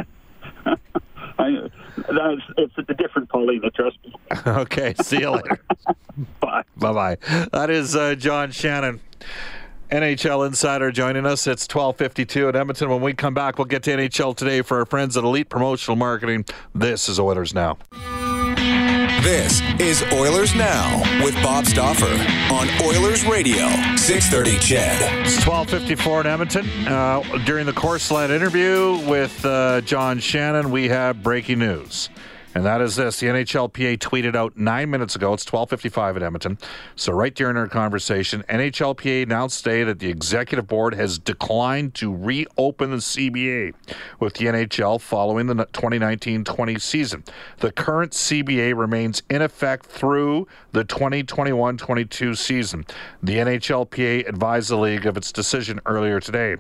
I, 1.40 1.70
that's, 1.96 2.42
it's 2.58 2.74
a 2.78 2.94
different 2.94 3.30
Paulina, 3.30 3.70
trust 3.72 3.98
me. 4.06 4.14
okay, 4.48 4.94
see 5.02 5.20
you 5.20 5.32
later. 5.32 5.60
Bye. 6.40 6.64
Bye 6.78 6.94
bye. 6.94 7.18
That 7.52 7.70
is 7.70 7.96
uh, 7.96 8.16
John 8.16 8.52
Shannon. 8.52 9.00
NHL 9.92 10.48
Insider 10.48 10.92
joining 10.92 11.26
us. 11.26 11.48
It's 11.48 11.64
1252 11.64 12.50
at 12.50 12.56
Edmonton. 12.56 12.90
When 12.90 13.02
we 13.02 13.14
come 13.14 13.34
back, 13.34 13.58
we'll 13.58 13.66
get 13.66 13.84
to 13.84 13.92
NHL 13.92 14.36
today 14.36 14.62
for 14.62 14.80
our 14.80 14.86
friends 14.86 15.18
at 15.18 15.24
Elite 15.24 15.50
Promotional 15.50 15.98
Marketing. 15.98 16.46
This 16.74 17.10
is 17.10 17.20
Oilers 17.20 17.54
Now. 17.54 17.78
This 19.22 19.62
is 19.80 20.02
Oilers 20.14 20.56
Now 20.56 21.00
with 21.24 21.36
Bob 21.44 21.68
Stauffer 21.68 22.12
on 22.52 22.68
Oilers 22.82 23.24
Radio, 23.24 23.70
630 23.96 24.58
CHED. 24.58 25.28
It's 25.28 25.46
1254 25.46 26.22
in 26.22 26.28
Edmonton. 26.28 26.68
Uh, 26.88 27.22
during 27.46 27.68
the 27.68 27.74
Courseland 27.74 28.34
interview 28.34 29.00
with 29.08 29.46
uh, 29.46 29.82
John 29.82 30.18
Shannon, 30.18 30.72
we 30.72 30.90
have 30.90 31.22
breaking 31.22 31.60
news. 31.60 32.10
And 32.54 32.66
that 32.66 32.82
is 32.82 32.98
this. 32.98 33.20
The 33.20 33.28
NHLPA 33.28 33.98
tweeted 34.00 34.36
out 34.36 34.58
nine 34.58 34.90
minutes 34.90 35.16
ago. 35.16 35.34
It's 35.34 35.46
1255 35.46 36.18
at 36.18 36.24
Edmonton. 36.24 36.58
So 36.96 37.14
right 37.14 37.34
during 37.34 37.56
our 37.56 37.68
conversation, 37.68 38.44
NHLPA 38.50 39.24
announced 39.24 39.64
today 39.64 39.84
that 39.86 40.00
the 40.00 40.10
executive 40.10 40.68
board 40.68 40.94
has 40.96 41.18
declined 41.18 41.96
to 41.96 42.14
reopen 42.14 42.92
the 42.92 42.98
CBA 42.98 43.74
with 44.20 44.34
the 44.34 44.46
NHL 44.48 45.00
following 45.00 45.48
the 45.48 45.56
2019-20 45.56 46.82
season. 46.82 47.24
The 47.60 47.72
current 47.72 48.12
CBA 48.12 48.78
remains 48.78 49.24
in 49.30 49.42
effect 49.42 49.86
through 49.86 50.48
the 50.74 50.84
2021-22 50.84 52.38
season. 52.38 52.86
The 53.24 53.38
NHLPA 53.38 54.28
advised 54.28 54.70
the 54.70 54.78
league 54.78 55.06
of 55.06 55.16
its 55.16 55.32
decision 55.32 55.80
earlier 55.86 56.20
today. 56.20 56.58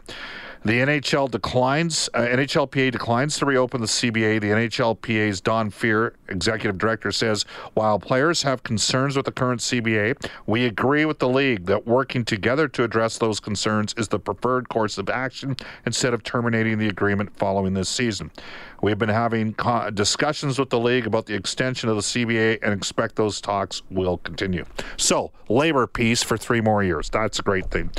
The 0.63 0.73
NHL 0.73 1.31
declines. 1.31 2.07
Uh, 2.13 2.19
NHLPA 2.19 2.91
declines 2.91 3.35
to 3.39 3.47
reopen 3.47 3.81
the 3.81 3.87
CBA. 3.87 4.39
The 4.39 4.49
NHLPA's 4.49 5.41
Don 5.41 5.71
Fehr, 5.71 6.13
executive 6.29 6.77
director, 6.77 7.11
says 7.11 7.45
while 7.73 7.97
players 7.97 8.43
have 8.43 8.61
concerns 8.61 9.15
with 9.15 9.25
the 9.25 9.31
current 9.31 9.61
CBA, 9.61 10.23
we 10.45 10.65
agree 10.65 11.05
with 11.05 11.17
the 11.17 11.27
league 11.27 11.65
that 11.65 11.87
working 11.87 12.23
together 12.23 12.67
to 12.67 12.83
address 12.83 13.17
those 13.17 13.39
concerns 13.39 13.95
is 13.97 14.09
the 14.09 14.19
preferred 14.19 14.69
course 14.69 14.99
of 14.99 15.09
action 15.09 15.55
instead 15.87 16.13
of 16.13 16.21
terminating 16.21 16.77
the 16.77 16.89
agreement 16.89 17.35
following 17.35 17.73
this 17.73 17.89
season. 17.89 18.29
We've 18.83 18.99
been 18.99 19.09
having 19.09 19.55
co- 19.55 19.89
discussions 19.89 20.59
with 20.59 20.69
the 20.69 20.79
league 20.79 21.07
about 21.07 21.25
the 21.25 21.33
extension 21.33 21.89
of 21.89 21.95
the 21.95 22.01
CBA 22.03 22.59
and 22.61 22.71
expect 22.71 23.15
those 23.15 23.41
talks 23.41 23.81
will 23.89 24.17
continue. 24.17 24.65
So, 24.97 25.31
labor 25.49 25.87
peace 25.87 26.21
for 26.21 26.37
three 26.37 26.61
more 26.61 26.83
years. 26.83 27.09
That's 27.09 27.39
a 27.39 27.43
great 27.43 27.71
thing. 27.71 27.89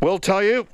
We'll 0.00 0.20
tell 0.20 0.42
you 0.42 0.68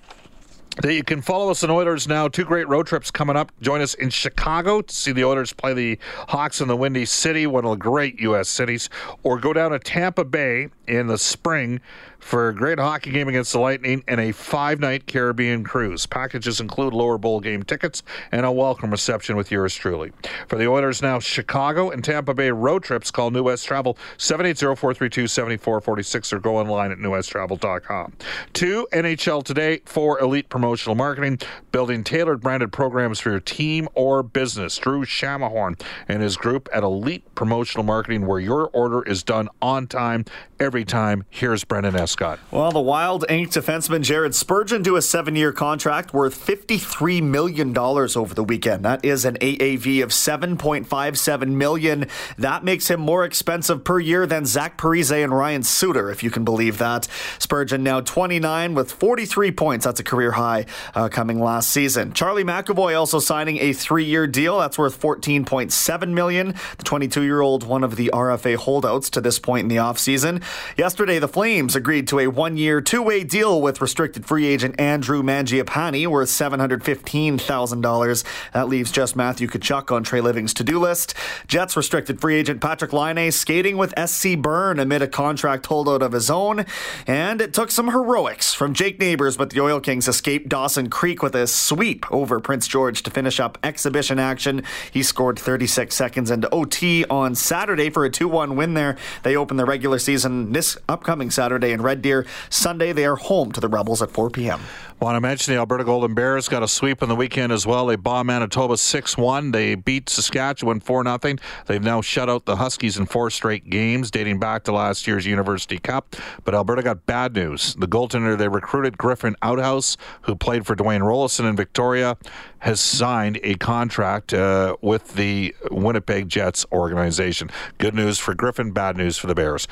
that 0.83 0.95
you 0.95 1.03
can 1.03 1.23
follow 1.23 1.51
us 1.51 1.65
on 1.65 1.71
Oilers 1.71 2.07
now. 2.07 2.29
Two 2.29 2.45
great 2.45 2.69
road 2.69 2.87
trips 2.87 3.11
coming 3.11 3.37
up. 3.37 3.53
Join 3.61 3.81
us 3.81 3.95
in 3.95 4.11
Chicago 4.11 4.83
to 4.83 4.95
see 4.95 5.13
the 5.13 5.25
Oilers 5.25 5.53
play 5.53 5.75
the 5.75 5.99
Hawks 6.29 6.61
in 6.61 6.69
the 6.69 6.77
Windy 6.77 7.05
City, 7.05 7.47
one 7.47 7.65
of 7.65 7.71
the 7.71 7.77
great 7.77 8.21
U.S. 8.21 8.49
cities, 8.49 8.89
or 9.23 9.39
go 9.39 9.53
down 9.53 9.73
to 9.73 9.79
Tampa 9.79 10.25
Bay 10.25 10.69
in 10.89 11.07
the 11.07 11.19
spring 11.19 11.81
for 12.19 12.49
a 12.49 12.55
great 12.55 12.79
hockey 12.79 13.11
game 13.11 13.29
against 13.29 13.53
the 13.53 13.61
Lightning 13.61 14.03
and 14.09 14.21
a 14.21 14.33
five 14.33 14.81
night 14.81 15.07
Caribbean 15.07 15.65
cruise. 15.65 16.07
Packages 16.07 16.61
include 16.61 16.93
lower 16.93 17.19
bowl 17.19 17.41
game 17.41 17.63
tickets 17.63 18.03
and 18.33 18.45
a 18.45 18.53
welcome 18.53 18.91
reception 18.91 19.37
with 19.37 19.51
yours 19.51 19.75
truly. 19.75 20.13
For 20.49 20.57
the 20.57 20.67
Oilers 20.67 21.01
now, 21.01 21.21
Chicago 21.21 21.91
and 21.91 22.03
Tampa 22.03 22.35
Bay 22.35 22.51
road 22.51 22.83
trips, 22.83 23.11
call 23.11 23.31
New 23.31 23.45
West 23.45 23.67
Travel 23.67 23.97
780 24.17 24.77
432 24.77 25.27
7446 25.29 26.33
or 26.33 26.41
go 26.41 26.59
online 26.59 26.91
at 26.93 26.99
newwesttravel.com. 26.99 28.13
Two, 28.53 28.87
NHL 28.93 29.45
Today, 29.45 29.81
for 29.85 30.19
elite 30.21 30.49
promotional 30.49 30.95
marketing, 30.95 31.39
building 31.73 32.03
tailored 32.05 32.41
branded 32.41 32.73
programs 32.73 33.21
for 33.21 33.31
your 33.31 33.41
team 33.41 33.89
or 33.95 34.23
business. 34.23 34.77
Drew 34.77 35.05
Shamahorn 35.05 35.81
and 36.09 36.23
his 36.23 36.37
group 36.37 36.69
at 36.73 36.83
Elite 36.83 37.35
Promotional 37.35 37.85
Marketing, 37.85 38.27
where 38.27 38.41
your 38.41 38.69
order 38.69 39.03
is 39.03 39.23
done 39.23 39.49
on 39.63 39.87
time 39.87 40.25
every 40.61 40.78
time. 40.85 41.25
Here's 41.31 41.65
Brendan 41.65 41.97
Escott. 41.97 42.39
Well, 42.51 42.73
the 42.73 42.81
Wild 42.81 43.25
inked 43.29 43.55
defenseman 43.55 44.03
Jared 44.03 44.35
Spurgeon 44.35 44.83
to 44.85 44.97
a 44.97 45.03
seven 45.03 45.37
year 45.37 45.53
contract 45.53 46.13
worth 46.13 46.47
$53 46.47 47.23
million 47.23 47.77
over 47.77 48.35
the 48.35 48.45
weekend. 48.45 48.85
That 48.85 49.05
is 49.05 49.25
an 49.25 49.37
AAV 49.39 50.03
of 50.03 50.11
7.57 50.11 51.49
million. 51.49 52.07
That 52.37 52.65
makes 52.65 52.89
him 52.91 53.01
more 53.01 53.25
expensive 53.25 53.85
per 53.85 53.99
year 53.99 54.27
than 54.27 54.47
Zach 54.47 54.79
Parise 54.79 55.25
and 55.25 55.33
Ryan 55.33 55.63
Suter, 55.63 56.11
if 56.11 56.23
you 56.23 56.31
can 56.31 56.45
believe 56.45 56.79
that. 56.79 57.09
Spurgeon 57.39 57.83
now 57.83 58.01
29 58.01 58.75
with 58.75 58.93
43 58.93 59.53
points. 59.53 59.85
That's 59.85 60.01
a 60.01 60.05
career 60.05 60.33
high 60.33 60.67
uh, 60.95 61.09
coming 61.09 61.41
last 61.41 61.71
season. 61.71 62.13
Charlie 62.13 62.45
McAvoy 62.45 62.99
also 62.99 63.19
signing 63.19 63.59
a 63.59 63.73
three 63.73 64.05
year 64.05 64.27
deal. 64.27 64.59
That's 64.59 64.79
worth 64.79 65.01
14.7 65.01 66.09
million. 66.09 66.55
The 66.77 66.85
22 66.85 67.23
year 67.23 67.41
old, 67.41 67.65
one 67.65 67.85
of 67.85 67.97
the 67.97 68.11
RFA 68.13 68.57
holdouts 68.57 69.11
to 69.11 69.21
this 69.21 69.39
point 69.39 69.65
in 69.65 69.69
the 69.69 69.77
offseason. 69.77 70.43
Yesterday, 70.77 71.19
the 71.19 71.29
Flames 71.29 71.75
agreed 71.75 72.07
to 72.09 72.19
a 72.19 72.27
one 72.27 72.57
year, 72.57 72.81
two 72.81 73.03
way 73.03 73.25
deal 73.25 73.61
with 73.61 73.81
restricted 73.81 74.27
free 74.27 74.47
agent 74.47 74.79
Andrew 74.79 75.23
Mangiapane 75.23 76.07
worth 76.07 76.29
$715,000. 76.29 78.25
That 78.53 78.69
leaves 78.69 78.93
just 78.93 79.17
Matthew 79.17 79.49
Tkachuk 79.49 79.91
on 79.91 80.05
Treliving's 80.05 80.55
to 80.55 80.65
do 80.65 80.79
list. 80.79 81.15
Jets 81.47 81.77
restricted 81.77 82.21
free 82.21 82.37
agent 82.37 82.61
Patrick 82.61 82.93
Laine 82.93 83.33
skating 83.33 83.77
with 83.77 83.95
SC 83.99 84.37
Bern 84.37 84.79
amid 84.79 85.03
a 85.03 85.09
contract 85.09 85.67
holdout 85.67 86.03
of 86.03 86.13
his 86.13 86.31
own. 86.31 86.67
And 87.07 87.41
it 87.41 87.55
took 87.55 87.71
some 87.71 87.89
heroics 87.89 88.53
from 88.53 88.75
Jake 88.75 88.99
Neighbors, 89.01 89.37
but 89.37 89.51
the 89.51 89.61
Oil 89.61 89.81
Kings 89.81 90.09
escaped 90.09 90.49
Dawson 90.49 90.91
Creek 90.91 91.23
with 91.23 91.35
a 91.35 91.47
sweep 91.47 92.11
over 92.13 92.41
Prince 92.41 92.69
George 92.69 93.03
to 93.05 93.11
finish 93.11 93.41
up 93.41 93.59
exhibition 93.63 94.19
action. 94.19 94.63
He 94.93 95.03
scored 95.03 95.39
36 95.39 95.95
seconds 95.95 96.31
into 96.31 96.53
OT 96.53 97.05
on 97.07 97.35
Saturday 97.35 97.91
for 97.91 98.05
a 98.05 98.11
2 98.11 98.29
1 98.29 98.57
win 98.57 98.75
there. 98.75 98.97
They 99.23 99.37
opened 99.37 99.59
the 99.59 99.65
regular 99.65 99.99
season 99.99 100.53
this 100.59 100.77
upcoming 100.89 101.31
Saturday 101.31 101.71
in 101.71 101.81
Red 101.83 102.03
Deer. 102.03 102.27
Sunday, 102.51 102.93
they 102.93 103.05
are 103.05 103.15
home 103.15 103.53
to 103.53 103.61
the 103.61 103.69
Rebels 103.69 104.03
at 104.03 104.11
4 104.11 104.29
p.m. 104.29 104.61
Want 105.01 105.15
to 105.15 105.21
mention 105.21 105.55
the 105.55 105.61
Alberta 105.61 105.85
Golden 105.85 106.15
Bears 106.15 106.49
got 106.49 106.65
a 106.65 106.67
sweep 106.67 107.01
on 107.01 107.09
the 107.09 107.15
weekend 107.15 107.53
as 107.53 107.65
well. 107.65 107.87
They 107.87 107.95
bombed 107.95 108.27
Manitoba 108.27 108.77
6 108.77 109.17
1. 109.17 109.53
They 109.53 109.77
beat 109.77 110.09
Saskatchewan 110.09 110.81
4 110.81 111.05
0. 111.05 111.37
They've 111.67 111.81
now 111.81 112.01
shut 112.01 112.29
out 112.29 112.45
the 112.45 112.57
Huskies 112.57 112.99
in 112.99 113.07
four 113.07 113.31
straight 113.31 113.71
games 113.71 114.11
dating 114.11 114.41
back 114.41 114.65
to 114.65 114.73
last 114.73 115.07
year's 115.07 115.25
University 115.25 115.79
Cup. 115.79 116.17
But 116.43 116.57
Alberta 116.57 116.83
got 116.83 117.07
bad 117.07 117.37
news. 117.37 117.77
The 117.77 117.87
goaltender 117.87 118.37
they 118.37 118.49
recruited, 118.49 118.99
Griffin 118.99 119.37
Outhouse, 119.41 119.97
who 120.23 120.35
played 120.35 120.67
for 120.67 120.75
Dwayne 120.75 121.03
Roloson 121.03 121.49
in 121.49 121.55
Victoria, 121.55 122.17
has 122.59 122.81
signed 122.81 123.39
a 123.45 123.55
contract 123.55 124.35
uh, 124.35 124.77
with 124.81 125.15
the 125.15 125.55
Winnipeg 125.71 126.29
Jets 126.29 126.67
organization. 126.73 127.49
Good 127.79 127.95
news 127.95 128.19
for 128.19 128.35
Griffin, 128.35 128.73
bad 128.73 128.97
news 128.97 129.17
for 129.17 129.29
the 129.29 129.37
Bears. 129.37 129.69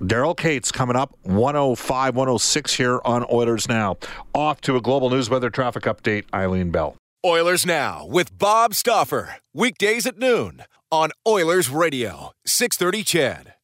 Daryl 0.00 0.36
Katz 0.36 0.70
coming 0.70 0.96
up 0.96 1.16
105, 1.22 2.14
106 2.14 2.74
here 2.74 3.00
on 3.04 3.26
Oilers 3.30 3.68
Now. 3.68 3.96
Off 4.32 4.60
to 4.62 4.76
a 4.76 4.80
global 4.80 5.10
news 5.10 5.28
weather 5.28 5.50
traffic 5.50 5.84
update, 5.84 6.24
Eileen 6.32 6.70
Bell. 6.70 6.96
Oilers 7.26 7.66
Now 7.66 8.06
with 8.06 8.36
Bob 8.38 8.74
Stauffer. 8.74 9.36
Weekdays 9.52 10.06
at 10.06 10.18
noon 10.18 10.62
on 10.92 11.10
Oilers 11.26 11.68
Radio, 11.68 12.32
630 12.46 13.02
CHED. 13.02 13.54